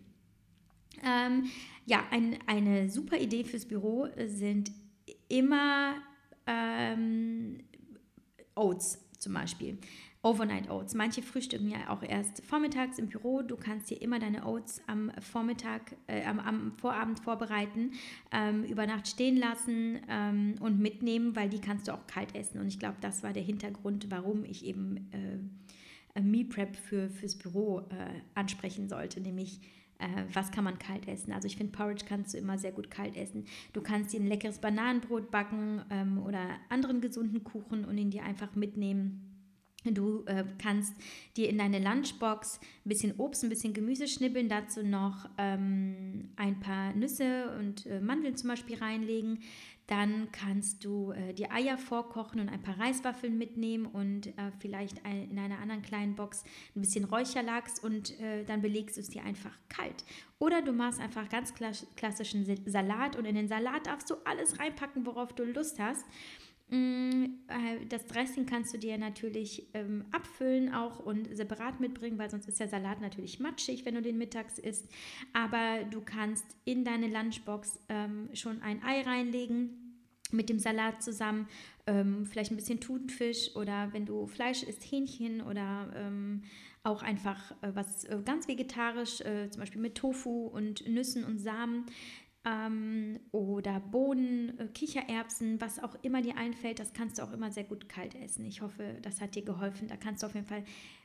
[1.05, 1.51] Ähm,
[1.85, 4.71] ja, ein, eine super Idee fürs Büro sind
[5.33, 5.95] immer
[6.47, 7.59] ähm,
[8.55, 9.79] Oats zum Beispiel.
[10.25, 10.95] Overnight Oats.
[10.95, 13.43] Manche frühstücken ja auch erst vormittags im Büro.
[13.43, 17.93] Du kannst dir immer deine Oats am Vormittag, äh, am, am, Vorabend vorbereiten,
[18.31, 22.61] ähm, über Nacht stehen lassen ähm, und mitnehmen, weil die kannst du auch kalt essen.
[22.61, 25.11] Und ich glaube, das war der Hintergrund, warum ich eben
[26.15, 29.61] äh, Me Prep für, fürs Büro äh, ansprechen sollte, nämlich
[30.03, 31.33] äh, was kann man kalt essen.
[31.33, 33.45] Also ich finde, Porridge kannst du immer sehr gut kalt essen.
[33.73, 38.25] Du kannst dir ein leckeres Bananenbrot backen ähm, oder anderen gesunden Kuchen und ihn dir
[38.25, 39.33] einfach mitnehmen
[39.85, 40.95] Du äh, kannst
[41.37, 46.61] dir in deine Lunchbox ein bisschen Obst, ein bisschen Gemüse schnibbeln, dazu noch ähm, ein
[46.61, 49.41] paar Nüsse und äh, Mandeln zum Beispiel reinlegen.
[49.93, 55.05] Dann kannst du äh, die Eier vorkochen und ein paar Reiswaffeln mitnehmen und äh, vielleicht
[55.05, 59.11] ein, in einer anderen kleinen Box ein bisschen Räucherlachs und äh, dann belegst du es
[59.11, 60.03] dir einfach kalt.
[60.39, 65.05] Oder du machst einfach ganz klassischen Salat und in den Salat darfst du alles reinpacken,
[65.05, 66.07] worauf du Lust hast.
[66.71, 72.31] Mm, äh, das Dressing kannst du dir natürlich ähm, abfüllen auch und separat mitbringen, weil
[72.31, 74.89] sonst ist der Salat natürlich matschig, wenn du den mittags isst.
[75.35, 79.82] Aber du kannst in deine Lunchbox ähm, schon ein Ei reinlegen
[80.33, 81.49] mit dem Salat zusammen,
[81.87, 86.43] ähm, vielleicht ein bisschen Thunfisch oder wenn du Fleisch isst, Hähnchen oder ähm,
[86.85, 91.39] auch einfach äh, was äh, ganz vegetarisch, äh, zum Beispiel mit Tofu und Nüssen und
[91.39, 91.87] Samen
[92.45, 97.53] ähm, oder Bohnen, äh, Kichererbsen, was auch immer dir einfällt, das kannst du auch immer
[97.53, 98.45] sehr gut kalt essen.
[98.45, 99.87] Ich hoffe, das hat dir geholfen.
[99.87, 100.65] Da kannst du auf jeden Fall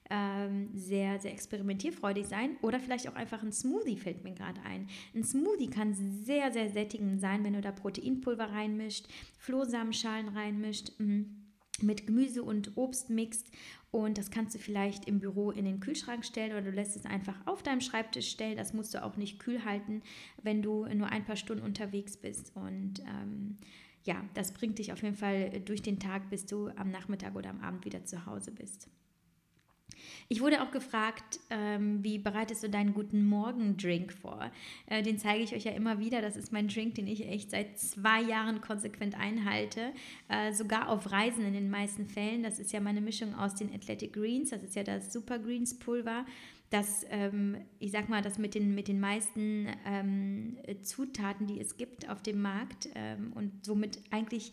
[0.10, 2.58] ähm, sehr, sehr experimentierfreudig sein.
[2.62, 4.88] Oder vielleicht auch einfach ein Smoothie fällt mir gerade ein.
[5.14, 9.08] Ein Smoothie kann sehr, sehr sättigend sein, wenn du da Proteinpulver reinmischt,
[9.38, 10.94] Flohsamenschalen reinmischt.
[10.98, 11.26] Mh
[11.82, 13.52] mit Gemüse und Obst mixt
[13.98, 17.08] und das kannst du vielleicht im Büro in den Kühlschrank stellen oder du lässt es
[17.08, 18.56] einfach auf deinem Schreibtisch stellen.
[18.56, 20.04] Das musst du auch nicht kühl halten,
[20.44, 22.56] wenn du nur ein paar Stunden unterwegs bist.
[22.56, 23.58] Und ähm,
[24.04, 27.50] ja, das bringt dich auf jeden Fall durch den Tag, bis du am Nachmittag oder
[27.50, 28.88] am Abend wieder zu Hause bist.
[30.30, 34.52] Ich wurde auch gefragt, ähm, wie bereitest du deinen guten Morgen-Drink vor?
[34.88, 36.22] Äh, den zeige ich euch ja immer wieder.
[36.22, 39.94] Das ist mein Drink, den ich echt seit zwei Jahren konsequent einhalte.
[40.28, 42.44] Äh, sogar auf Reisen in den meisten Fällen.
[42.44, 44.50] Das ist ja meine Mischung aus den Athletic Greens.
[44.50, 46.26] Das ist ja das Super Greens Pulver
[46.70, 51.78] das, ähm, ich sag mal, das mit den, mit den meisten ähm, Zutaten, die es
[51.78, 54.52] gibt auf dem Markt ähm, und somit eigentlich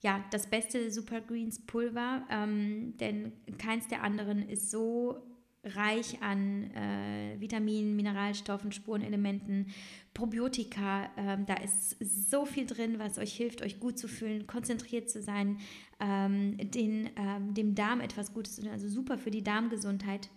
[0.00, 5.22] ja, das beste Super Greens Pulver, ähm, denn keins der anderen ist so
[5.64, 9.66] reich an äh, Vitaminen, Mineralstoffen, Spurenelementen,
[10.14, 11.10] Probiotika.
[11.16, 11.96] Ähm, da ist
[12.30, 15.58] so viel drin, was euch hilft, euch gut zu fühlen, konzentriert zu sein,
[16.00, 20.30] ähm, den, ähm, dem Darm etwas Gutes zu tun, also super für die Darmgesundheit.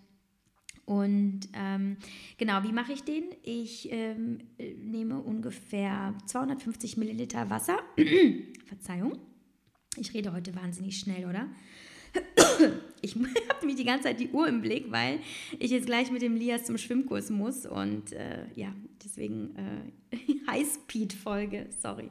[0.84, 1.96] Und ähm,
[2.36, 3.24] genau, wie mache ich den?
[3.44, 7.78] Ich ähm, nehme ungefähr 250 Milliliter Wasser.
[8.66, 9.18] Verzeihung
[9.96, 11.48] ich rede heute wahnsinnig schnell, oder?
[13.04, 15.18] Ich habe nämlich die ganze Zeit die Uhr im Blick, weil
[15.58, 18.72] ich jetzt gleich mit dem Lias zum Schwimmkurs muss und äh, ja,
[19.04, 20.16] deswegen äh,
[20.48, 22.10] Highspeed-Folge, sorry.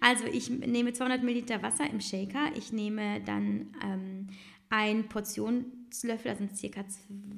[0.00, 4.28] Also ich nehme 200 Milliliter Wasser im Shaker, ich nehme dann ähm,
[4.70, 6.84] ein Portionslöffel, das sind circa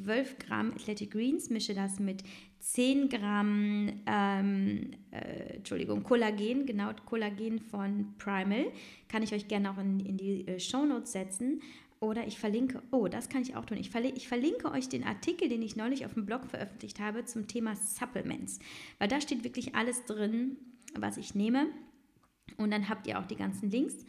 [0.05, 2.23] 12 Gramm Athletic Greens, mische das mit
[2.61, 8.67] 10 Gramm, ähm, äh, Entschuldigung, Kollagen, genau, Kollagen von Primal.
[9.09, 11.61] Kann ich euch gerne auch in, in die äh, Show Notes setzen.
[12.01, 13.79] Oder ich verlinke, oh, das kann ich auch tun.
[13.79, 17.25] Ich verlinke, ich verlinke euch den Artikel, den ich neulich auf dem Blog veröffentlicht habe
[17.25, 18.59] zum Thema Supplements.
[18.99, 20.57] Weil da steht wirklich alles drin,
[20.99, 21.69] was ich nehme.
[22.57, 24.05] Und dann habt ihr auch die ganzen Links.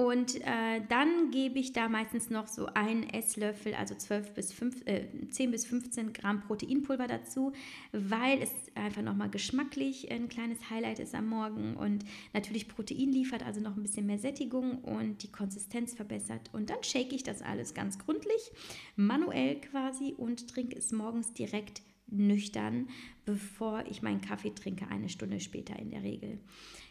[0.00, 4.86] Und äh, dann gebe ich da meistens noch so einen Esslöffel, also 12 bis 5,
[4.86, 7.50] äh, 10 bis 15 Gramm Proteinpulver dazu,
[7.90, 13.44] weil es einfach nochmal geschmacklich ein kleines Highlight ist am Morgen und natürlich Protein liefert,
[13.44, 16.48] also noch ein bisschen mehr Sättigung und die Konsistenz verbessert.
[16.52, 18.52] Und dann shake ich das alles ganz gründlich,
[18.94, 22.88] manuell quasi und trinke es morgens direkt nüchtern,
[23.24, 26.38] bevor ich meinen Kaffee trinke, eine Stunde später in der Regel.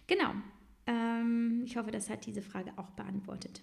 [0.07, 0.33] Genau,
[0.87, 3.61] ähm, ich hoffe, das hat diese Frage auch beantwortet.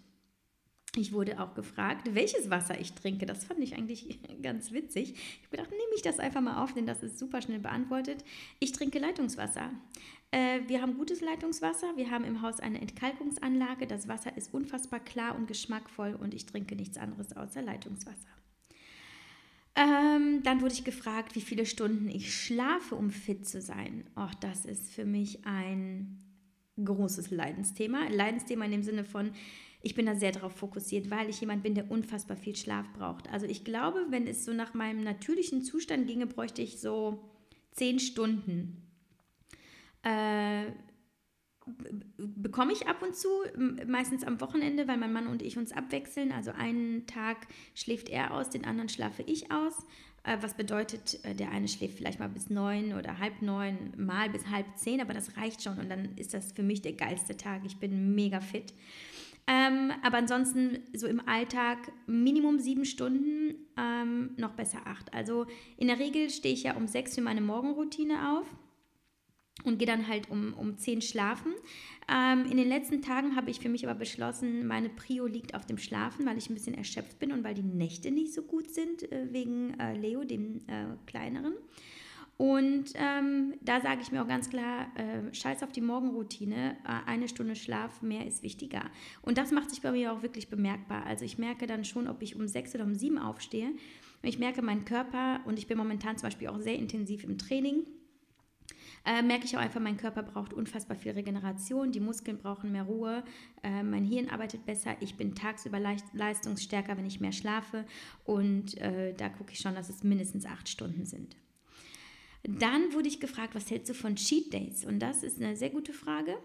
[0.97, 3.27] Ich wurde auch gefragt, welches Wasser ich trinke.
[3.27, 5.15] Das fand ich eigentlich ganz witzig.
[5.51, 8.25] Ich habe nehme ich das einfach mal auf, denn das ist super schnell beantwortet.
[8.61, 9.71] Ich trinke Leitungswasser.
[10.31, 11.97] Äh, wir haben gutes Leitungswasser.
[11.97, 13.87] Wir haben im Haus eine Entkalkungsanlage.
[13.87, 18.29] Das Wasser ist unfassbar klar und geschmackvoll und ich trinke nichts anderes außer Leitungswasser.
[19.77, 24.05] Ähm, dann wurde ich gefragt, wie viele Stunden ich schlafe, um fit zu sein.
[24.15, 26.24] Auch das ist für mich ein
[26.83, 28.09] großes Leidensthema.
[28.09, 29.33] Leidensthema in dem Sinne von,
[29.83, 33.31] ich bin da sehr darauf fokussiert, weil ich jemand bin, der unfassbar viel Schlaf braucht.
[33.31, 37.31] Also ich glaube, wenn es so nach meinem natürlichen Zustand ginge, bräuchte ich so
[37.73, 38.83] zehn Stunden.
[40.03, 40.73] Äh,
[42.17, 43.29] bekomme ich ab und zu,
[43.87, 46.33] meistens am Wochenende, weil mein Mann und ich uns abwechseln.
[46.33, 49.87] Also einen Tag schläft er aus, den anderen schlafe ich aus.
[50.25, 54.31] Äh, was bedeutet, äh, der eine schläft vielleicht mal bis neun oder halb neun, mal
[54.31, 57.37] bis halb zehn, aber das reicht schon und dann ist das für mich der geilste
[57.37, 57.63] Tag.
[57.65, 58.73] Ich bin mega fit.
[59.47, 65.13] Ähm, aber ansonsten so im Alltag Minimum sieben Stunden, ähm, noch besser acht.
[65.13, 65.47] Also
[65.77, 68.47] in der Regel stehe ich ja um sechs für meine Morgenroutine auf
[69.63, 71.53] und gehe dann halt um, um 10 schlafen.
[72.13, 75.65] Ähm, in den letzten Tagen habe ich für mich aber beschlossen, meine Prio liegt auf
[75.65, 78.71] dem Schlafen, weil ich ein bisschen erschöpft bin und weil die Nächte nicht so gut
[78.71, 81.55] sind, äh, wegen äh, Leo, dem äh, kleineren.
[82.37, 87.09] Und ähm, da sage ich mir auch ganz klar, äh, scheiß auf die Morgenroutine, äh,
[87.09, 88.91] eine Stunde Schlaf, mehr ist wichtiger.
[89.23, 91.07] Und das macht sich bei mir auch wirklich bemerkbar.
[91.07, 93.71] Also ich merke dann schon, ob ich um sechs oder um sieben aufstehe.
[94.23, 97.85] Ich merke meinen Körper und ich bin momentan zum Beispiel auch sehr intensiv im Training
[99.05, 102.85] äh, merke ich auch einfach, mein Körper braucht unfassbar viel Regeneration, die Muskeln brauchen mehr
[102.85, 103.25] Ruhe,
[103.63, 107.85] äh, mein Hirn arbeitet besser, ich bin tagsüber leicht, leistungsstärker, wenn ich mehr schlafe
[108.25, 111.37] und äh, da gucke ich schon, dass es mindestens acht Stunden sind.
[112.43, 114.85] Dann wurde ich gefragt, was hältst du von Cheat Days?
[114.85, 116.37] Und das ist eine sehr gute Frage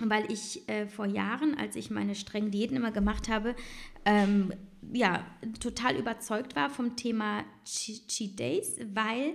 [0.00, 3.54] weil ich äh, vor Jahren, als ich meine strengen Diäten immer gemacht habe,
[4.04, 4.52] ähm,
[4.92, 5.24] ja,
[5.60, 9.34] total überzeugt war vom Thema Cheat Days, weil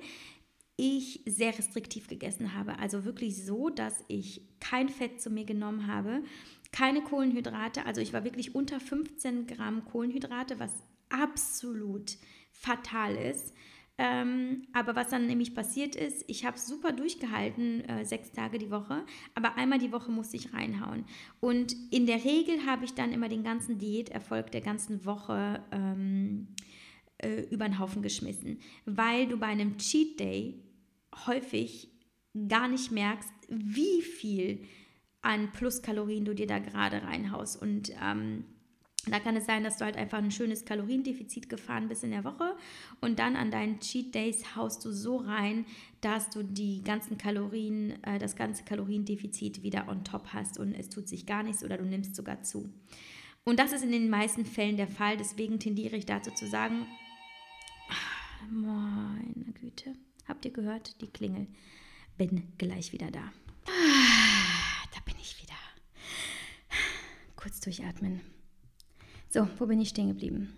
[0.77, 2.79] ich sehr restriktiv gegessen habe.
[2.79, 6.23] Also wirklich so, dass ich kein Fett zu mir genommen habe,
[6.71, 7.85] keine Kohlenhydrate.
[7.85, 10.71] Also ich war wirklich unter 15 Gramm Kohlenhydrate, was
[11.09, 12.17] absolut
[12.51, 13.53] fatal ist.
[13.99, 18.69] Ähm, aber was dann nämlich passiert ist, ich habe super durchgehalten, äh, sechs Tage die
[18.69, 19.03] Woche,
[19.33, 21.05] aber einmal die Woche musste ich reinhauen.
[21.39, 26.49] Und in der Regel habe ich dann immer den ganzen Diäterfolg der ganzen Woche ähm,
[27.17, 30.61] äh, über den Haufen geschmissen, weil du bei einem Cheat Day
[31.25, 31.89] häufig
[32.47, 34.63] gar nicht merkst, wie viel
[35.21, 37.61] an Pluskalorien du dir da gerade reinhaust.
[37.61, 38.45] Und ähm,
[39.09, 42.23] da kann es sein, dass du halt einfach ein schönes Kaloriendefizit gefahren bist in der
[42.23, 42.55] Woche
[43.01, 45.65] und dann an deinen Cheat Days haust du so rein,
[46.01, 50.89] dass du die ganzen Kalorien, äh, das ganze Kaloriendefizit wieder on top hast und es
[50.89, 52.69] tut sich gar nichts oder du nimmst sogar zu.
[53.43, 56.85] Und das ist in den meisten Fällen der Fall, deswegen tendiere ich dazu zu sagen,
[57.89, 59.95] ach, meine Güte.
[60.27, 61.01] Habt ihr gehört?
[61.01, 61.47] Die Klingel.
[62.17, 63.31] Bin gleich wieder da.
[63.67, 65.53] Ah, da bin ich wieder.
[67.35, 68.21] Kurz durchatmen.
[69.29, 70.57] So, wo bin ich stehen geblieben?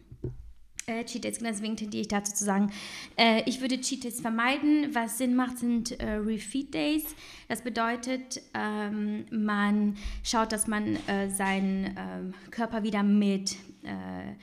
[0.90, 2.72] Äh, Cheat Days, genau deswegen tendiere ich dazu zu sagen,
[3.16, 4.96] äh, ich würde Cheat Days vermeiden.
[4.96, 7.04] Was Sinn macht, sind äh, Refeed Days.
[7.48, 13.52] Das bedeutet, ähm, man schaut, dass man äh, seinen ähm, Körper wieder mit
[13.84, 14.34] äh,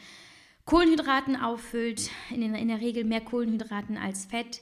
[0.66, 2.10] Kohlenhydraten auffüllt.
[2.30, 4.60] In, in der Regel mehr Kohlenhydraten als Fett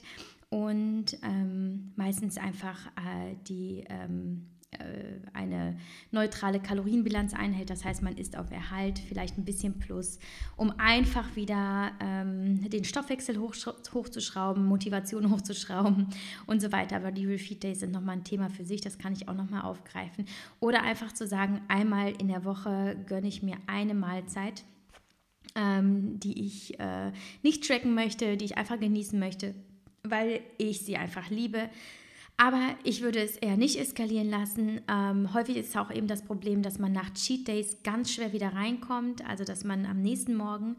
[0.55, 5.75] und ähm, meistens einfach äh, die ähm, äh, eine
[6.11, 7.69] neutrale Kalorienbilanz einhält.
[7.69, 10.17] Das heißt, man isst auf Erhalt, vielleicht ein bisschen plus,
[10.55, 13.53] um einfach wieder ähm, den Stoffwechsel hoch,
[13.93, 16.07] hochzuschrauben, Motivation hochzuschrauben
[16.47, 16.95] und so weiter.
[16.95, 19.63] Aber die Refeed Days sind nochmal ein Thema für sich, das kann ich auch nochmal
[19.63, 20.23] aufgreifen.
[20.61, 24.63] Oder einfach zu sagen, einmal in der Woche gönne ich mir eine Mahlzeit.
[25.57, 29.55] Ähm, die ich äh, nicht tracken möchte, die ich einfach genießen möchte,
[30.09, 31.69] weil ich sie einfach liebe.
[32.37, 34.81] Aber ich würde es eher nicht eskalieren lassen.
[34.89, 38.53] Ähm, häufig ist auch eben das Problem, dass man nach Cheat Days ganz schwer wieder
[38.53, 39.25] reinkommt.
[39.25, 40.75] Also dass man am nächsten Morgen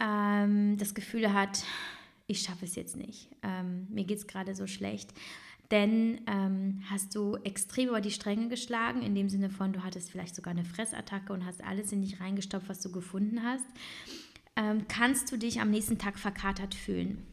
[0.00, 1.64] ähm, das Gefühl hat,
[2.26, 3.28] ich schaffe es jetzt nicht.
[3.42, 5.12] Ähm, mir geht es gerade so schlecht.
[5.70, 10.10] Denn ähm, hast du extrem über die Stränge geschlagen, in dem Sinne von, du hattest
[10.10, 13.64] vielleicht sogar eine Fressattacke und hast alles in dich reingestopft, was du gefunden hast,
[14.56, 17.26] ähm, kannst du dich am nächsten Tag verkatert fühlen.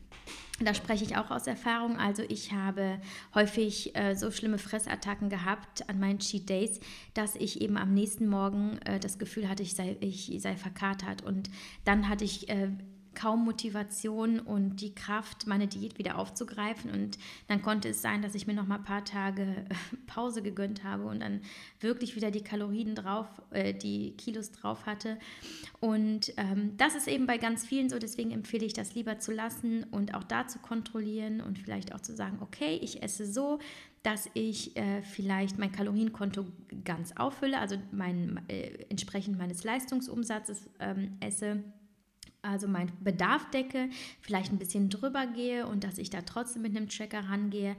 [0.66, 1.98] Da spreche ich auch aus Erfahrung.
[1.98, 3.00] Also ich habe
[3.34, 6.80] häufig äh, so schlimme Fressattacken gehabt an meinen Cheat Days,
[7.14, 11.24] dass ich eben am nächsten Morgen äh, das Gefühl hatte, ich sei, ich sei verkatert.
[11.24, 11.50] Und
[11.86, 12.70] dann hatte ich äh,
[13.14, 16.92] kaum Motivation und die Kraft, meine Diät wieder aufzugreifen.
[16.92, 19.76] Und dann konnte es sein, dass ich mir noch mal ein paar Tage äh,
[20.08, 21.42] Pause gegönnt habe und dann
[21.80, 25.18] wirklich wieder die Kalorien drauf, äh, die Kilos drauf hatte.
[25.80, 28.00] Und ähm, das ist eben bei ganz vielen so.
[28.00, 32.02] Deswegen empfehle ich das lieber zu lassen und auch da zu kontrollieren und vielleicht auch
[32.02, 33.60] zu sagen, okay, ich esse so,
[34.04, 36.46] dass ich äh, vielleicht mein Kalorienkonto
[36.84, 41.64] ganz auffülle, also mein, äh, entsprechend meines Leistungsumsatzes ähm, esse
[42.42, 43.90] also meinen Bedarf decke,
[44.20, 47.76] vielleicht ein bisschen drüber gehe und dass ich da trotzdem mit einem Tracker rangehe.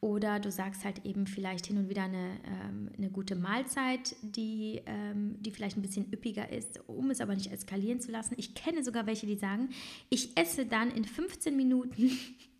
[0.00, 4.82] Oder du sagst halt eben vielleicht hin und wieder eine, ähm, eine gute Mahlzeit, die,
[4.86, 8.34] ähm, die vielleicht ein bisschen üppiger ist, um es aber nicht eskalieren zu lassen.
[8.36, 9.70] Ich kenne sogar welche, die sagen,
[10.10, 12.10] ich esse dann in 15 Minuten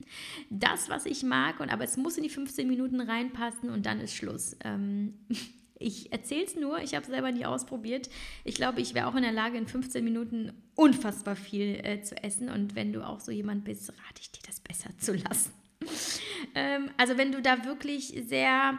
[0.50, 4.00] das, was ich mag, und aber es muss in die 15 Minuten reinpassen und dann
[4.00, 4.56] ist Schluss.
[4.64, 5.14] Ähm,
[5.78, 8.08] ich erzähle es nur, ich habe es selber nie ausprobiert.
[8.44, 12.22] Ich glaube, ich wäre auch in der Lage, in 15 Minuten unfassbar viel äh, zu
[12.22, 12.48] essen.
[12.48, 15.52] Und wenn du auch so jemand bist, rate ich dir, das besser zu lassen.
[16.54, 18.78] ähm, also wenn du da wirklich sehr,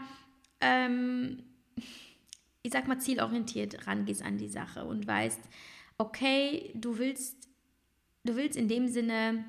[0.62, 1.44] ähm,
[2.64, 5.42] ich sag mal, zielorientiert rangehst an die Sache und weißt,
[5.98, 7.48] okay, du willst,
[8.24, 9.46] du willst in dem Sinne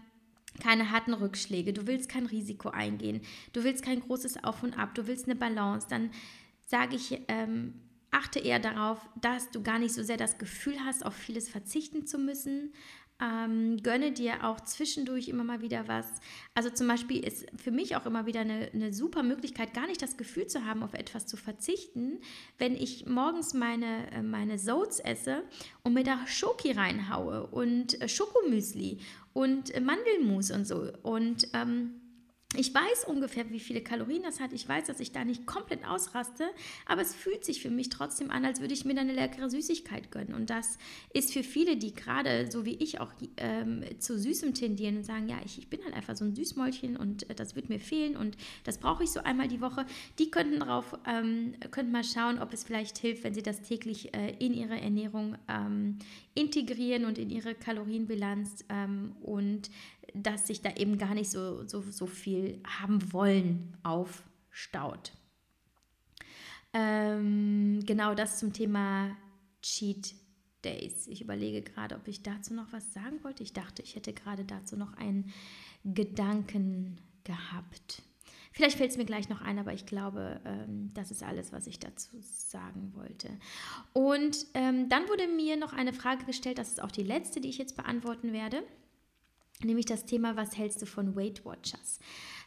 [0.60, 3.20] keine harten Rückschläge, du willst kein Risiko eingehen,
[3.52, 6.10] du willst kein großes Auf und Ab, du willst eine Balance, dann
[6.68, 7.72] sage ich, ähm,
[8.10, 12.06] achte eher darauf, dass du gar nicht so sehr das Gefühl hast, auf vieles verzichten
[12.06, 12.74] zu müssen.
[13.20, 16.06] Ähm, gönne dir auch zwischendurch immer mal wieder was.
[16.54, 20.02] Also zum Beispiel ist für mich auch immer wieder eine, eine super Möglichkeit, gar nicht
[20.02, 22.20] das Gefühl zu haben, auf etwas zu verzichten,
[22.58, 25.42] wenn ich morgens meine, äh, meine Soats esse
[25.82, 28.98] und mir da Schoki reinhaue und äh, Schokomüsli
[29.32, 30.92] und äh, Mandelmus und so.
[31.02, 32.00] Und ähm,
[32.56, 34.54] ich weiß ungefähr, wie viele Kalorien das hat.
[34.54, 36.48] Ich weiß, dass ich da nicht komplett ausraste,
[36.86, 39.50] aber es fühlt sich für mich trotzdem an, als würde ich mir da eine leckere
[39.50, 40.32] Süßigkeit gönnen.
[40.32, 40.78] Und das
[41.12, 45.28] ist für viele, die gerade so wie ich auch ähm, zu Süßem tendieren und sagen,
[45.28, 48.16] ja, ich, ich bin halt einfach so ein Süßmäulchen und äh, das wird mir fehlen
[48.16, 49.84] und das brauche ich so einmal die Woche.
[50.18, 54.14] Die könnten drauf, ähm, könnten mal schauen, ob es vielleicht hilft, wenn sie das täglich
[54.14, 55.98] äh, in ihre Ernährung ähm,
[56.34, 59.68] integrieren und in ihre Kalorienbilanz ähm, und
[60.14, 65.12] dass sich da eben gar nicht so, so, so viel haben wollen aufstaut.
[66.72, 69.16] Ähm, genau das zum Thema
[69.62, 70.14] Cheat
[70.64, 71.06] Days.
[71.06, 73.42] Ich überlege gerade, ob ich dazu noch was sagen wollte.
[73.42, 75.32] Ich dachte, ich hätte gerade dazu noch einen
[75.84, 78.02] Gedanken gehabt.
[78.52, 81.66] Vielleicht fällt es mir gleich noch ein, aber ich glaube, ähm, das ist alles, was
[81.66, 83.28] ich dazu sagen wollte.
[83.92, 87.50] Und ähm, dann wurde mir noch eine Frage gestellt, das ist auch die letzte, die
[87.50, 88.62] ich jetzt beantworten werde
[89.64, 92.00] nämlich das Thema, was hältst du von Weight Watchers?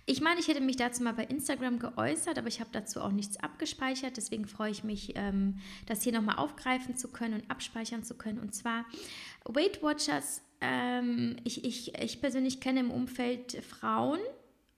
[0.06, 3.12] Ich meine, ich hätte mich dazu mal bei Instagram geäußert, aber ich habe dazu auch
[3.12, 4.18] nichts abgespeichert.
[4.18, 8.40] Deswegen freue ich mich, ähm, das hier nochmal aufgreifen zu können und abspeichern zu können.
[8.40, 8.86] Und zwar
[9.46, 14.20] Weight Watchers, ähm, ich, ich, ich persönlich kenne im Umfeld Frauen,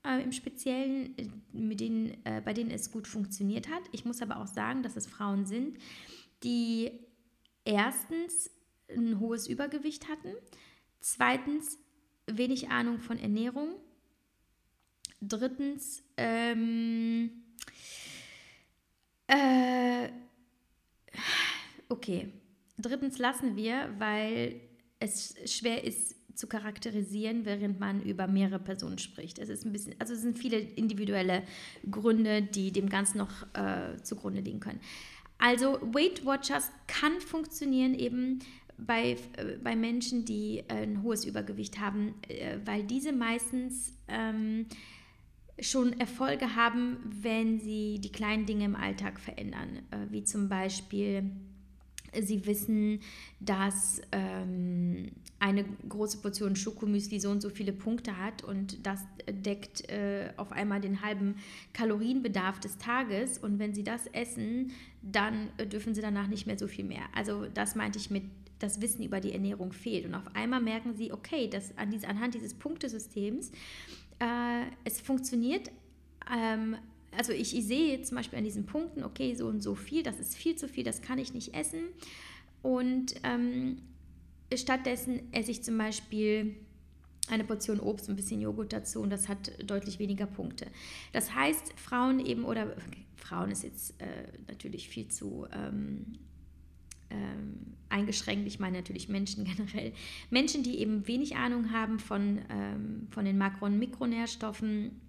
[0.05, 1.15] äh, im Speziellen,
[1.53, 3.84] mit denen, äh, bei denen es gut funktioniert hat.
[3.91, 5.77] Ich muss aber auch sagen, dass es Frauen sind,
[6.43, 6.91] die
[7.63, 8.51] erstens
[8.89, 10.34] ein hohes Übergewicht hatten,
[10.99, 11.79] zweitens
[12.28, 13.76] wenig Ahnung von Ernährung.
[15.21, 17.32] Drittens, ähm,
[19.28, 20.09] äh,
[21.89, 22.32] okay.
[22.78, 24.59] Drittens lassen wir, weil
[24.99, 29.38] es schwer ist zu charakterisieren, während man über mehrere Personen spricht.
[29.38, 31.43] Es ist ein bisschen, also es sind viele individuelle
[31.89, 34.82] Gründe, die dem Ganzen noch äh, zugrunde liegen können.
[35.38, 38.39] Also Weight Watchers kann funktionieren eben,
[38.86, 44.65] bei, äh, bei Menschen, die äh, ein hohes Übergewicht haben, äh, weil diese meistens ähm,
[45.59, 51.31] schon Erfolge haben, wenn sie die kleinen Dinge im Alltag verändern, äh, wie zum Beispiel
[52.21, 52.99] Sie wissen,
[53.39, 59.89] dass ähm, eine große Portion Schokomüsli so und so viele Punkte hat und das deckt
[59.89, 61.36] äh, auf einmal den halben
[61.73, 63.38] Kalorienbedarf des Tages.
[63.38, 64.71] Und wenn Sie das essen,
[65.01, 67.03] dann äh, dürfen Sie danach nicht mehr so viel mehr.
[67.13, 68.23] Also das meinte ich mit
[68.60, 70.06] das Wissen über die Ernährung fehlt.
[70.06, 73.51] Und auf einmal merken sie, okay, dass an diese, anhand dieses Punktesystems
[74.20, 75.72] äh, es funktioniert.
[76.34, 76.78] Ähm,
[77.16, 80.20] also ich, ich sehe zum Beispiel an diesen Punkten, okay, so und so viel, das
[80.20, 81.84] ist viel zu viel, das kann ich nicht essen.
[82.62, 83.78] Und ähm,
[84.56, 86.56] stattdessen esse ich zum Beispiel
[87.30, 90.68] eine Portion Obst, ein bisschen Joghurt dazu und das hat deutlich weniger Punkte.
[91.14, 92.76] Das heißt, Frauen eben, oder
[93.16, 94.06] Frauen ist jetzt äh,
[94.47, 96.18] natürlich viel zu ähm,
[97.14, 98.47] ähm, eingeschränkt.
[98.47, 99.93] Ich meine natürlich Menschen generell.
[100.30, 104.99] Menschen, die eben wenig Ahnung haben von, ähm, von den Makro- und Mikronährstoffen,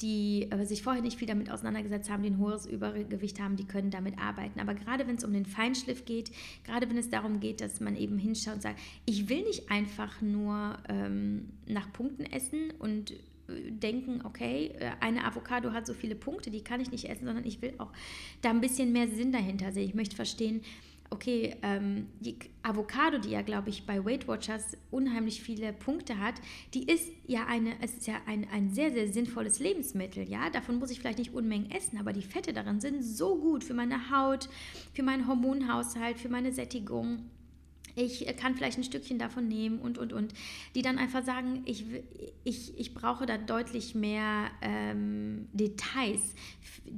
[0.00, 3.66] die äh, sich vorher nicht viel damit auseinandergesetzt haben, die ein hohes Übergewicht haben, die
[3.66, 4.60] können damit arbeiten.
[4.60, 6.30] Aber gerade wenn es um den Feinschliff geht,
[6.64, 10.20] gerade wenn es darum geht, dass man eben hinschaut und sagt, ich will nicht einfach
[10.20, 13.16] nur ähm, nach Punkten essen und äh,
[13.70, 17.44] denken, okay, äh, eine Avocado hat so viele Punkte, die kann ich nicht essen, sondern
[17.44, 17.92] ich will auch
[18.40, 19.88] da ein bisschen mehr Sinn dahinter sehen.
[19.88, 20.60] Ich möchte verstehen,
[21.10, 26.34] okay, ähm, die Avocado, die ja, glaube ich, bei Weight Watchers unheimlich viele Punkte hat,
[26.74, 30.50] die ist ja eine, es ist ja ein, ein sehr, sehr sinnvolles Lebensmittel, ja.
[30.50, 33.74] Davon muss ich vielleicht nicht Unmengen essen, aber die Fette darin sind so gut für
[33.74, 34.48] meine Haut,
[34.92, 37.30] für meinen Hormonhaushalt, für meine Sättigung
[37.98, 40.32] ich kann vielleicht ein Stückchen davon nehmen und, und, und,
[40.74, 41.84] die dann einfach sagen, ich,
[42.44, 46.34] ich, ich brauche da deutlich mehr ähm, Details.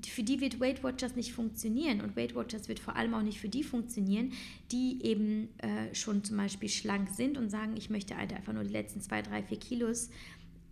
[0.07, 3.41] Für die wird Weight Watchers nicht funktionieren und Weight Watchers wird vor allem auch nicht
[3.41, 4.33] für die funktionieren,
[4.71, 8.65] die eben äh, schon zum Beispiel schlank sind und sagen, ich möchte halt einfach nur
[8.65, 10.11] die letzten zwei, drei, vier Kilos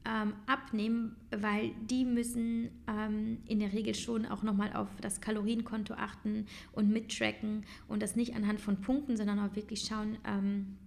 [0.08, 5.94] ähm, abnehmen, weil die müssen ähm, in der Regel schon auch nochmal auf das Kalorienkonto
[5.94, 10.78] achten und mittracken und das nicht anhand von Punkten, sondern auch wirklich schauen, ähm,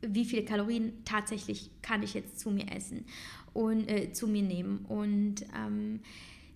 [0.00, 3.04] wie viele Kalorien tatsächlich kann ich jetzt zu mir essen
[3.52, 4.84] und äh, zu mir nehmen.
[4.86, 6.00] Und ähm,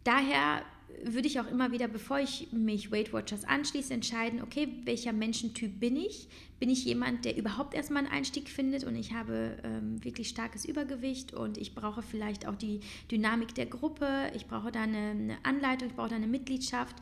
[0.04, 0.62] daher
[1.04, 5.80] würde ich auch immer wieder, bevor ich mich Weight Watchers anschließe, entscheiden, okay, welcher Menschentyp
[5.80, 6.28] bin ich?
[6.60, 10.64] Bin ich jemand, der überhaupt erstmal einen Einstieg findet und ich habe ähm, wirklich starkes
[10.64, 12.80] Übergewicht und ich brauche vielleicht auch die
[13.10, 16.96] Dynamik der Gruppe, ich brauche da eine, eine Anleitung, ich brauche da eine Mitgliedschaft.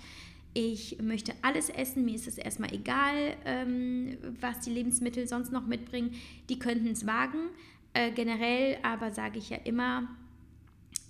[0.52, 5.66] Ich möchte alles essen, mir ist es erstmal egal, ähm, was die Lebensmittel sonst noch
[5.66, 6.14] mitbringen.
[6.48, 7.50] Die könnten es wagen.
[7.92, 10.08] Äh, generell aber sage ich ja immer,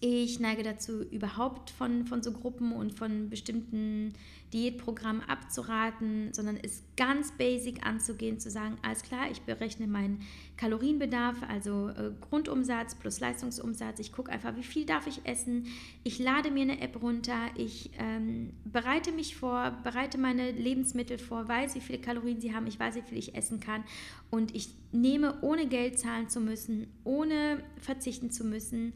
[0.00, 4.14] ich neige dazu, überhaupt von, von so Gruppen und von bestimmten
[4.52, 10.22] Diätprogrammen abzuraten, sondern es ganz basic anzugehen, zu sagen, alles klar, ich berechne meinen
[10.56, 14.00] Kalorienbedarf, also äh, Grundumsatz plus Leistungsumsatz.
[14.00, 15.66] Ich gucke einfach, wie viel darf ich essen.
[16.02, 21.46] Ich lade mir eine App runter, ich ähm, bereite mich vor, bereite meine Lebensmittel vor,
[21.46, 23.84] weiß, wie viele Kalorien sie haben, ich weiß, wie viel ich essen kann
[24.30, 28.94] und ich nehme, ohne Geld zahlen zu müssen, ohne verzichten zu müssen,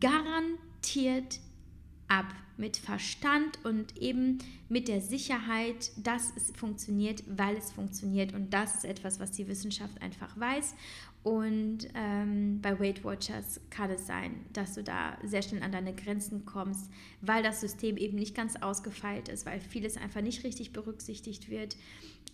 [0.00, 1.40] garantiert
[2.08, 2.26] ab
[2.56, 8.32] mit Verstand und eben mit der Sicherheit, dass es funktioniert, weil es funktioniert.
[8.32, 10.74] Und das ist etwas, was die Wissenschaft einfach weiß.
[11.24, 15.94] Und ähm, bei Weight Watchers kann es sein, dass du da sehr schnell an deine
[15.94, 16.90] Grenzen kommst,
[17.22, 21.76] weil das System eben nicht ganz ausgefeilt ist, weil vieles einfach nicht richtig berücksichtigt wird.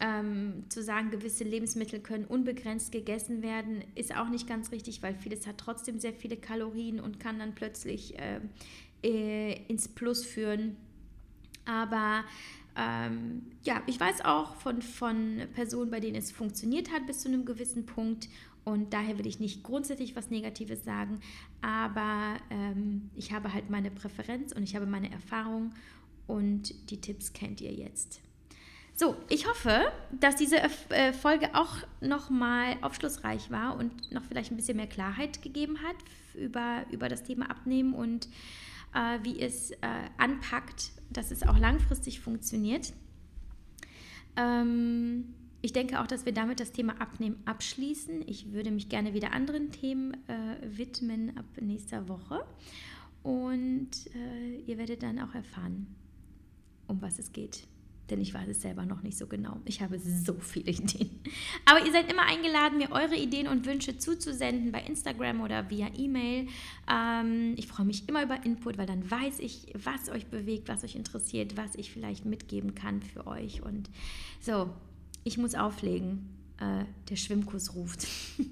[0.00, 5.14] Ähm, zu sagen, gewisse Lebensmittel können unbegrenzt gegessen werden, ist auch nicht ganz richtig, weil
[5.14, 8.40] vieles hat trotzdem sehr viele Kalorien und kann dann plötzlich äh,
[9.04, 10.76] äh, ins Plus führen.
[11.64, 12.24] Aber
[12.76, 17.28] ähm, ja, ich weiß auch von, von Personen, bei denen es funktioniert hat bis zu
[17.28, 18.28] einem gewissen Punkt.
[18.64, 21.20] Und daher will ich nicht grundsätzlich was Negatives sagen,
[21.62, 25.72] aber ähm, ich habe halt meine Präferenz und ich habe meine Erfahrung
[26.26, 28.20] und die Tipps kennt ihr jetzt.
[28.94, 29.90] So, ich hoffe,
[30.20, 30.56] dass diese
[30.90, 35.96] äh, Folge auch nochmal aufschlussreich war und noch vielleicht ein bisschen mehr Klarheit gegeben hat
[36.34, 38.28] über, über das Thema Abnehmen und
[38.94, 39.76] äh, wie es äh,
[40.18, 42.92] anpackt, dass es auch langfristig funktioniert.
[44.36, 48.22] Ähm, ich denke auch, dass wir damit das Thema Abnehmen abschließen.
[48.26, 52.44] Ich würde mich gerne wieder anderen Themen äh, widmen ab nächster Woche.
[53.22, 55.86] Und äh, ihr werdet dann auch erfahren,
[56.86, 57.64] um was es geht
[58.10, 59.58] denn ich weiß es selber noch nicht so genau.
[59.64, 61.10] Ich habe so viele Ideen.
[61.64, 65.88] Aber ihr seid immer eingeladen, mir eure Ideen und Wünsche zuzusenden bei Instagram oder via
[65.96, 66.48] E-Mail.
[66.90, 70.84] Ähm, ich freue mich immer über Input, weil dann weiß ich, was euch bewegt, was
[70.84, 73.62] euch interessiert, was ich vielleicht mitgeben kann für euch.
[73.62, 73.90] Und
[74.40, 74.70] so,
[75.24, 76.28] ich muss auflegen.
[76.58, 78.06] Äh, der Schwimmkurs ruft.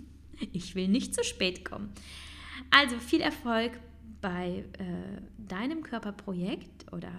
[0.52, 1.92] ich will nicht zu spät kommen.
[2.70, 3.72] Also viel Erfolg
[4.20, 7.12] bei äh, deinem Körperprojekt oder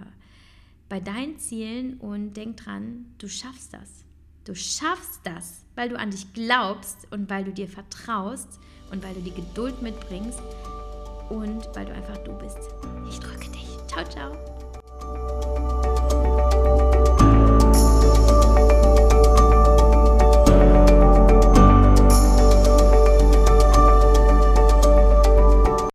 [0.89, 4.04] bei deinen Zielen und denk dran, du schaffst das.
[4.45, 8.60] Du schaffst das, weil du an dich glaubst und weil du dir vertraust
[8.91, 10.41] und weil du die Geduld mitbringst
[11.30, 12.58] und weil du einfach du bist.
[13.08, 13.68] Ich drücke dich.
[13.88, 14.59] Ciao, ciao.